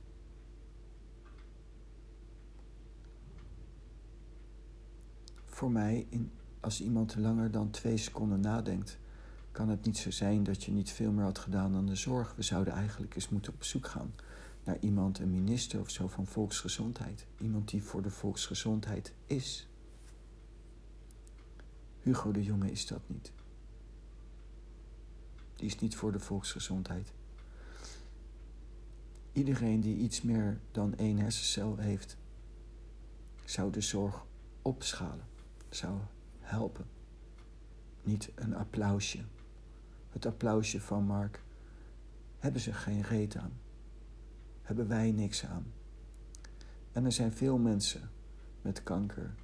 Voor 5.44 5.70
mij, 5.70 6.06
in, 6.08 6.32
als 6.60 6.80
iemand 6.80 7.16
langer 7.16 7.50
dan 7.50 7.70
twee 7.70 7.96
seconden 7.96 8.40
nadenkt, 8.40 8.98
kan 9.52 9.68
het 9.68 9.84
niet 9.84 9.98
zo 9.98 10.10
zijn 10.10 10.42
dat 10.42 10.64
je 10.64 10.72
niet 10.72 10.90
veel 10.90 11.12
meer 11.12 11.24
had 11.24 11.38
gedaan 11.38 11.72
dan 11.72 11.86
de 11.86 11.94
zorg. 11.94 12.34
We 12.34 12.42
zouden 12.42 12.72
eigenlijk 12.72 13.14
eens 13.14 13.28
moeten 13.28 13.52
op 13.52 13.64
zoek 13.64 13.86
gaan 13.86 14.14
naar 14.64 14.78
iemand, 14.80 15.18
een 15.18 15.30
minister 15.30 15.80
of 15.80 15.90
zo 15.90 16.08
van 16.08 16.26
volksgezondheid. 16.26 17.26
Iemand 17.38 17.68
die 17.68 17.82
voor 17.82 18.02
de 18.02 18.10
volksgezondheid 18.10 19.12
is. 19.26 19.68
Hugo 22.00 22.32
de 22.32 22.42
Jonge 22.42 22.70
is 22.70 22.86
dat 22.86 23.02
niet. 23.06 23.32
Die 25.56 25.66
is 25.66 25.78
niet 25.78 25.96
voor 25.96 26.12
de 26.12 26.20
volksgezondheid. 26.20 27.12
Iedereen 29.32 29.80
die 29.80 29.96
iets 29.96 30.22
meer 30.22 30.60
dan 30.70 30.96
één 30.96 31.18
hersencel 31.18 31.76
heeft, 31.76 32.16
zou 33.44 33.72
de 33.72 33.80
zorg 33.80 34.24
opschalen, 34.62 35.26
zou 35.68 35.98
helpen. 36.40 36.86
Niet 38.02 38.30
een 38.34 38.54
applausje. 38.54 39.18
Het 40.10 40.26
applausje 40.26 40.80
van 40.80 41.04
Mark 41.04 41.42
hebben 42.38 42.60
ze 42.60 42.72
geen 42.72 43.02
reet 43.02 43.36
aan 43.36 43.60
hebben 44.70 44.88
wij 44.88 45.10
niks 45.10 45.44
aan. 45.44 45.72
En 46.92 47.04
er 47.04 47.12
zijn 47.12 47.32
veel 47.32 47.58
mensen 47.58 48.10
met 48.62 48.82
kanker 48.82 49.34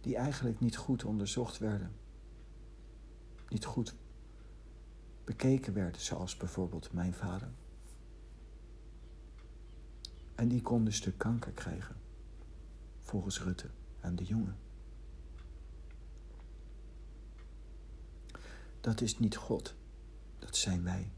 die 0.00 0.16
eigenlijk 0.16 0.60
niet 0.60 0.76
goed 0.76 1.04
onderzocht 1.04 1.58
werden, 1.58 1.92
niet 3.48 3.64
goed 3.64 3.94
bekeken 5.24 5.74
werden, 5.74 6.00
zoals 6.00 6.36
bijvoorbeeld 6.36 6.92
mijn 6.92 7.14
vader. 7.14 7.48
En 10.34 10.48
die 10.48 10.62
kon 10.62 10.84
dus 10.84 11.16
kanker 11.16 11.52
krijgen, 11.52 11.96
volgens 12.98 13.42
Rutte 13.42 13.70
en 14.00 14.16
de 14.16 14.24
jongen. 14.24 14.56
Dat 18.80 19.00
is 19.00 19.18
niet 19.18 19.36
God, 19.36 19.74
dat 20.38 20.56
zijn 20.56 20.84
wij. 20.84 21.12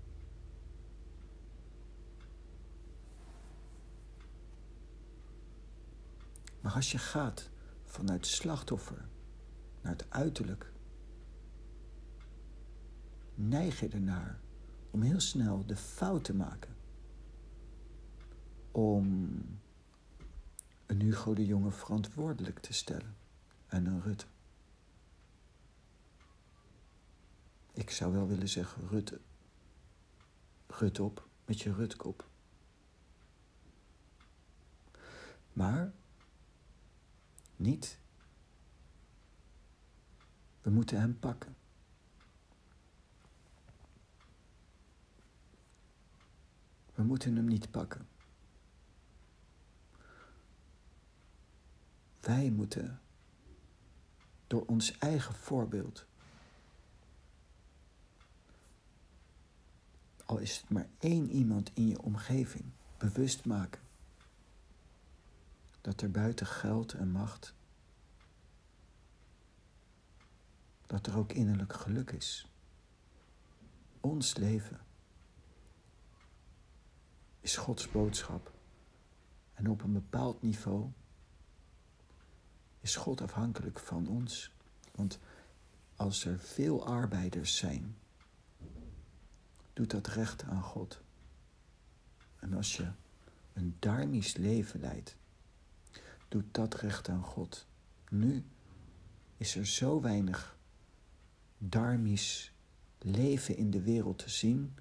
Maar 6.61 6.73
als 6.73 6.93
je 6.93 6.99
gaat 6.99 7.51
vanuit 7.85 8.27
slachtoffer 8.27 9.09
naar 9.81 9.93
het 9.93 10.07
uiterlijk, 10.09 10.73
neig 13.35 13.81
je 13.81 13.89
ernaar 13.89 14.41
om 14.91 15.03
heel 15.03 15.21
snel 15.21 15.67
de 15.67 15.77
fout 15.77 16.25
te 16.25 16.35
maken. 16.35 16.77
Om 18.71 19.31
een 20.87 21.01
Hugo 21.01 21.35
de 21.35 21.47
Jonge 21.47 21.71
verantwoordelijk 21.71 22.59
te 22.59 22.73
stellen 22.73 23.17
en 23.67 23.87
een 23.87 24.03
Rutte. 24.03 24.27
Ik 27.73 27.91
zou 27.91 28.13
wel 28.13 28.27
willen 28.27 28.49
zeggen, 28.49 28.89
Rutte, 28.89 29.21
Rut 30.67 31.01
op 31.01 31.29
met 31.45 31.61
je 31.61 31.75
Rutkop. 31.75 32.29
Maar 35.53 35.93
niet. 37.57 37.99
We 40.61 40.71
moeten 40.71 41.01
hem 41.01 41.19
pakken. 41.19 41.57
We 46.95 47.03
moeten 47.03 47.37
hem 47.37 47.45
niet 47.45 47.71
pakken. 47.71 48.09
Wij 52.21 52.51
moeten 52.51 53.01
door 54.47 54.65
ons 54.67 54.99
eigen 54.99 55.35
voorbeeld, 55.35 56.07
al 60.33 60.39
is 60.39 60.57
het 60.57 60.71
maar 60.71 60.89
één 60.99 61.31
iemand 61.31 61.71
in 61.75 61.89
je 61.89 62.03
omgeving, 62.03 62.65
bewust 62.99 63.45
maken 63.45 63.81
dat 65.81 66.01
er 66.01 66.11
buiten 66.11 66.47
geld 66.47 66.93
en 66.93 67.11
macht, 67.11 67.55
dat 70.87 71.07
er 71.07 71.17
ook 71.17 71.33
innerlijk 71.33 71.73
geluk 71.73 72.11
is. 72.11 72.47
Ons 74.01 74.37
leven 74.37 74.81
is 77.41 77.57
Gods 77.57 77.91
boodschap. 77.91 78.53
En 79.55 79.71
op 79.71 79.83
een 79.83 79.93
bepaald 79.93 80.43
niveau 80.43 80.91
is 82.81 82.97
God 82.97 83.21
afhankelijk 83.21 83.79
van 83.79 84.09
ons. 84.09 84.53
Want 84.95 85.19
als 85.97 86.25
er 86.25 86.39
veel 86.39 86.87
arbeiders 86.87 87.57
zijn, 87.57 87.97
doet 89.73 89.91
dat 89.91 90.07
recht 90.07 90.43
aan 90.43 90.63
God. 90.63 91.03
En 92.39 92.55
als 92.55 92.77
je 92.77 92.91
een 93.53 93.77
darmisch 93.79 94.37
leven 94.37 94.81
leidt, 94.81 95.17
doet 96.29 96.55
dat 96.55 96.75
recht 96.75 97.09
aan 97.09 97.25
God. 97.25 97.67
Nu 98.09 98.45
is 99.37 99.57
er 99.57 99.67
zo 99.67 100.01
weinig 100.01 100.57
darmisch 101.59 102.53
leven 102.99 103.57
in 103.57 103.71
de 103.71 103.83
wereld 103.83 104.19
te 104.19 104.31
zien 104.31 104.75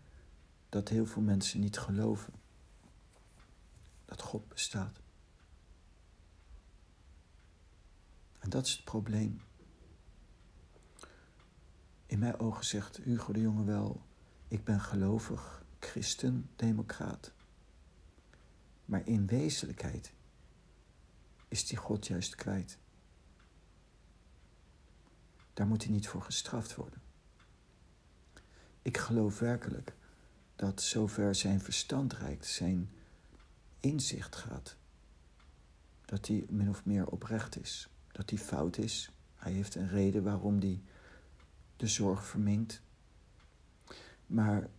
dat 0.70 0.90
heel 0.90 1.06
veel 1.06 1.22
mensen 1.22 1.60
niet 1.60 1.78
geloven 1.78 2.34
dat 4.06 4.22
God 4.22 4.48
bestaat. 4.48 5.00
En 8.40 8.50
dat 8.50 8.66
is 8.66 8.72
het 8.72 8.84
probleem. 8.84 9.42
In 12.06 12.20
mijn 12.20 12.40
ogen 12.40 12.66
zegt 12.66 12.98
Hugo 12.98 13.34
de 13.34 13.42
Jonge 13.42 13.64
wel: 13.64 14.02
ik 14.52 14.64
ben 14.64 14.80
gelovig, 14.80 15.64
christen, 15.80 16.50
democraat. 16.56 17.32
Maar 18.86 19.08
in 19.08 19.28
wezenlijkheid 19.28 20.14
is 21.48 21.68
die 21.68 21.78
God 21.78 22.08
juist 22.08 22.36
kwijt. 22.36 22.78
Daar 25.54 25.68
moet 25.68 25.84
hij 25.84 25.92
niet 25.92 26.08
voor 26.08 26.22
gestraft 26.22 26.76
worden. 26.76 27.02
Ik 28.82 28.98
geloof 28.98 29.40
werkelijk 29.40 29.96
dat 30.56 30.82
zover 30.82 31.36
zijn 31.36 31.62
verstand 31.62 32.14
reikt, 32.14 32.46
zijn 32.46 32.90
inzicht 33.80 34.36
gaat. 34.36 34.76
Dat 36.06 36.28
hij 36.28 36.46
min 36.50 36.70
of 36.70 36.86
meer 36.86 37.08
oprecht 37.08 37.62
is. 37.62 37.90
Dat 38.12 38.30
hij 38.30 38.40
fout 38.40 38.78
is. 38.78 39.12
Hij 39.36 39.52
heeft 39.52 39.76
een 39.76 39.90
reden 39.90 40.24
waarom 40.24 40.60
hij 40.60 40.82
de 41.76 41.88
zorg 41.88 42.26
verminkt. 42.26 42.82
Maar 44.32 44.70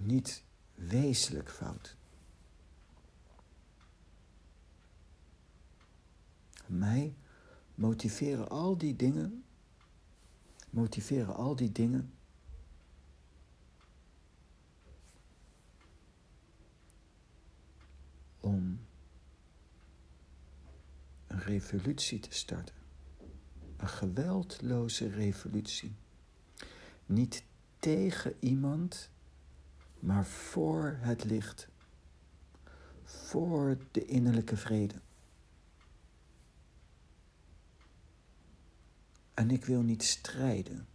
niet 0.00 0.44
wezenlijk 0.74 1.50
fout. 1.50 1.96
Mij 6.66 7.14
motiveren 7.74 8.48
al 8.48 8.78
die 8.78 8.96
dingen, 8.96 9.44
motiveren 10.70 11.34
al 11.34 11.56
die 11.56 11.72
dingen 11.72 12.12
om 18.40 18.86
een 21.26 21.40
revolutie 21.40 22.18
te 22.18 22.32
starten. 22.32 22.74
Een 23.76 23.88
geweldloze 23.88 25.08
revolutie. 25.08 25.94
Niet 27.06 27.44
tegen 27.82 28.34
iemand, 28.40 29.10
maar 29.98 30.24
voor 30.24 30.96
het 31.00 31.24
licht. 31.24 31.68
Voor 33.04 33.78
de 33.90 34.04
innerlijke 34.04 34.56
vrede. 34.56 34.94
En 39.34 39.50
ik 39.50 39.64
wil 39.64 39.82
niet 39.82 40.02
strijden 40.02 40.86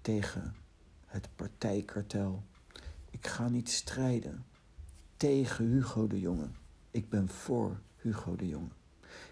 tegen 0.00 0.56
het 1.06 1.28
partijkartel. 1.36 2.42
Ik 3.10 3.26
ga 3.26 3.48
niet 3.48 3.70
strijden 3.70 4.44
tegen 5.16 5.64
Hugo 5.64 6.06
de 6.06 6.20
Jonge. 6.20 6.48
Ik 6.90 7.08
ben 7.08 7.28
voor 7.28 7.80
Hugo 7.96 8.36
de 8.36 8.48
Jonge. 8.48 8.74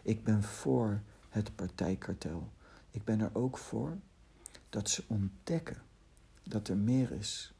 Ik 0.03 0.25
ben 0.25 0.43
voor 0.43 1.03
het 1.29 1.55
partijkartel. 1.55 2.53
Ik 2.91 3.05
ben 3.05 3.20
er 3.20 3.35
ook 3.35 3.59
voor 3.59 3.99
dat 4.75 4.91
ze 4.91 5.05
ontdekken 5.07 5.83
dat 6.43 6.68
er 6.68 6.77
meer 6.77 7.12
is 7.12 7.55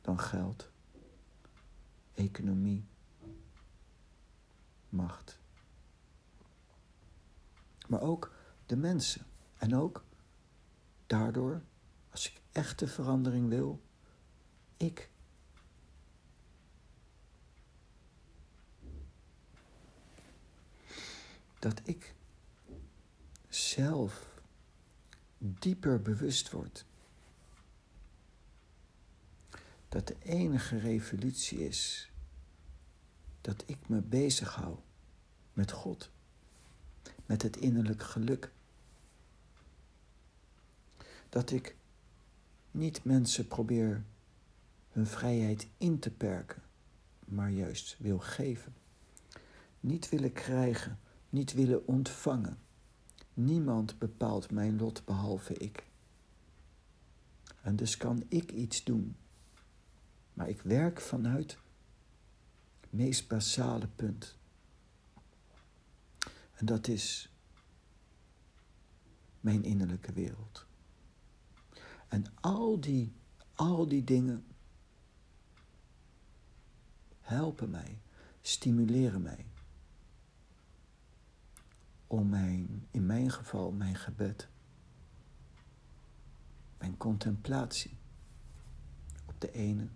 dan 0.00 0.20
geld, 0.20 0.70
economie, 2.14 2.86
macht. 4.88 5.38
Maar 7.86 8.00
ook 8.00 8.34
de 8.66 8.76
mensen. 8.76 9.26
En 9.56 9.74
ook 9.74 10.04
daardoor, 11.06 11.62
als 12.10 12.30
ik 12.30 12.40
echte 12.52 12.86
verandering 12.86 13.48
wil, 13.48 13.82
ik. 14.76 15.10
Dat 21.58 21.80
ik 21.84 22.14
zelf 23.48 24.27
dieper 25.38 26.02
bewust 26.02 26.50
word 26.50 26.84
dat 29.88 30.06
de 30.06 30.16
enige 30.22 30.78
revolutie 30.78 31.66
is 31.66 32.10
dat 33.40 33.62
ik 33.66 33.88
me 33.88 34.00
bezighoud 34.00 34.80
met 35.52 35.70
God, 35.70 36.10
met 37.26 37.42
het 37.42 37.56
innerlijk 37.56 38.02
geluk. 38.02 38.50
Dat 41.28 41.50
ik 41.50 41.76
niet 42.70 43.04
mensen 43.04 43.48
probeer 43.48 44.04
hun 44.92 45.06
vrijheid 45.06 45.68
in 45.76 45.98
te 45.98 46.10
perken, 46.10 46.62
maar 47.24 47.50
juist 47.50 47.96
wil 47.98 48.18
geven. 48.18 48.74
Niet 49.80 50.08
willen 50.08 50.32
krijgen, 50.32 50.98
niet 51.30 51.52
willen 51.52 51.86
ontvangen. 51.86 52.58
Niemand 53.38 53.98
bepaalt 53.98 54.50
mijn 54.50 54.78
lot 54.78 55.04
behalve 55.04 55.54
ik. 55.54 55.86
En 57.60 57.76
dus 57.76 57.96
kan 57.96 58.24
ik 58.28 58.52
iets 58.52 58.84
doen. 58.84 59.16
Maar 60.32 60.48
ik 60.48 60.62
werk 60.62 61.00
vanuit 61.00 61.58
het 62.80 62.92
meest 62.92 63.28
basale 63.28 63.86
punt. 63.86 64.36
En 66.54 66.66
dat 66.66 66.88
is 66.88 67.32
mijn 69.40 69.64
innerlijke 69.64 70.12
wereld. 70.12 70.66
En 72.08 72.24
al 72.40 72.80
die, 72.80 73.12
al 73.54 73.88
die 73.88 74.04
dingen 74.04 74.46
helpen 77.20 77.70
mij, 77.70 78.00
stimuleren 78.40 79.22
mij 79.22 79.46
om 82.08 82.28
mijn, 82.28 82.86
in 82.90 83.06
mijn 83.06 83.30
geval, 83.30 83.72
mijn 83.72 83.96
gebed, 83.96 84.48
mijn 86.78 86.96
contemplatie 86.96 87.96
op 89.26 89.40
de 89.40 89.52
ene 89.52 89.88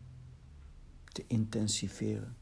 te 1.05 1.25
intensiveren. 1.27 2.37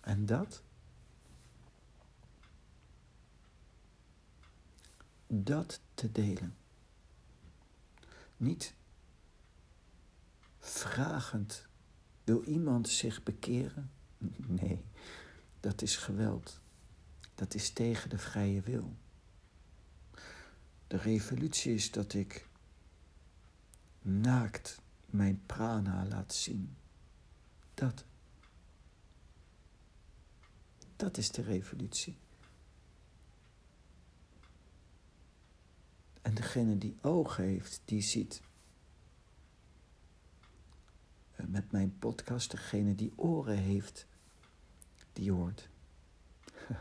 En 0.00 0.26
dat, 0.26 0.62
dat 5.26 5.80
te 5.94 6.12
delen. 6.12 6.56
Niet 8.36 8.74
vragend, 10.58 11.66
wil 12.24 12.42
iemand 12.42 12.88
zich 12.88 13.22
bekeren? 13.22 13.90
Nee, 14.36 14.84
dat 15.60 15.82
is 15.82 15.96
geweld. 15.96 16.60
Dat 17.34 17.54
is 17.54 17.70
tegen 17.70 18.10
de 18.10 18.18
vrije 18.18 18.60
wil. 18.60 18.96
De 20.86 20.96
revolutie 20.96 21.74
is 21.74 21.90
dat 21.90 22.14
ik 22.14 22.48
naakt 24.02 24.82
mijn 25.06 25.42
prana 25.46 26.06
laat 26.06 26.34
zien. 26.34 26.76
Dat. 27.74 28.04
Dat 30.96 31.16
is 31.16 31.30
de 31.30 31.42
revolutie. 31.42 32.16
En 36.22 36.34
degene 36.34 36.78
die 36.78 36.96
ogen 37.02 37.44
heeft, 37.44 37.82
die 37.84 38.00
ziet. 38.02 38.42
Eh, 41.36 41.46
met 41.46 41.72
mijn 41.72 41.98
podcast, 41.98 42.50
degene 42.50 42.94
die 42.94 43.12
oren 43.16 43.58
heeft, 43.58 44.06
die 45.14 45.30
hoort. 45.32 45.68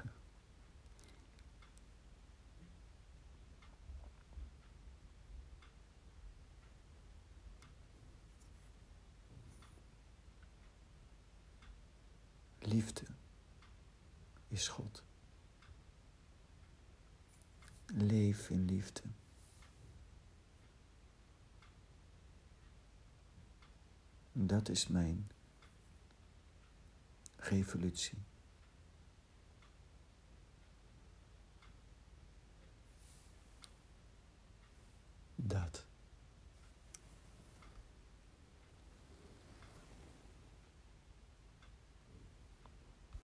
Liefde 12.59 13.05
is 14.47 14.67
God. 14.67 15.03
Leef 17.86 18.49
in 18.49 18.65
liefde. 18.65 19.01
Dat 24.31 24.69
is 24.69 24.88
mijn 24.88 25.31
revolutie. 27.49 28.17
Dat. 35.35 35.85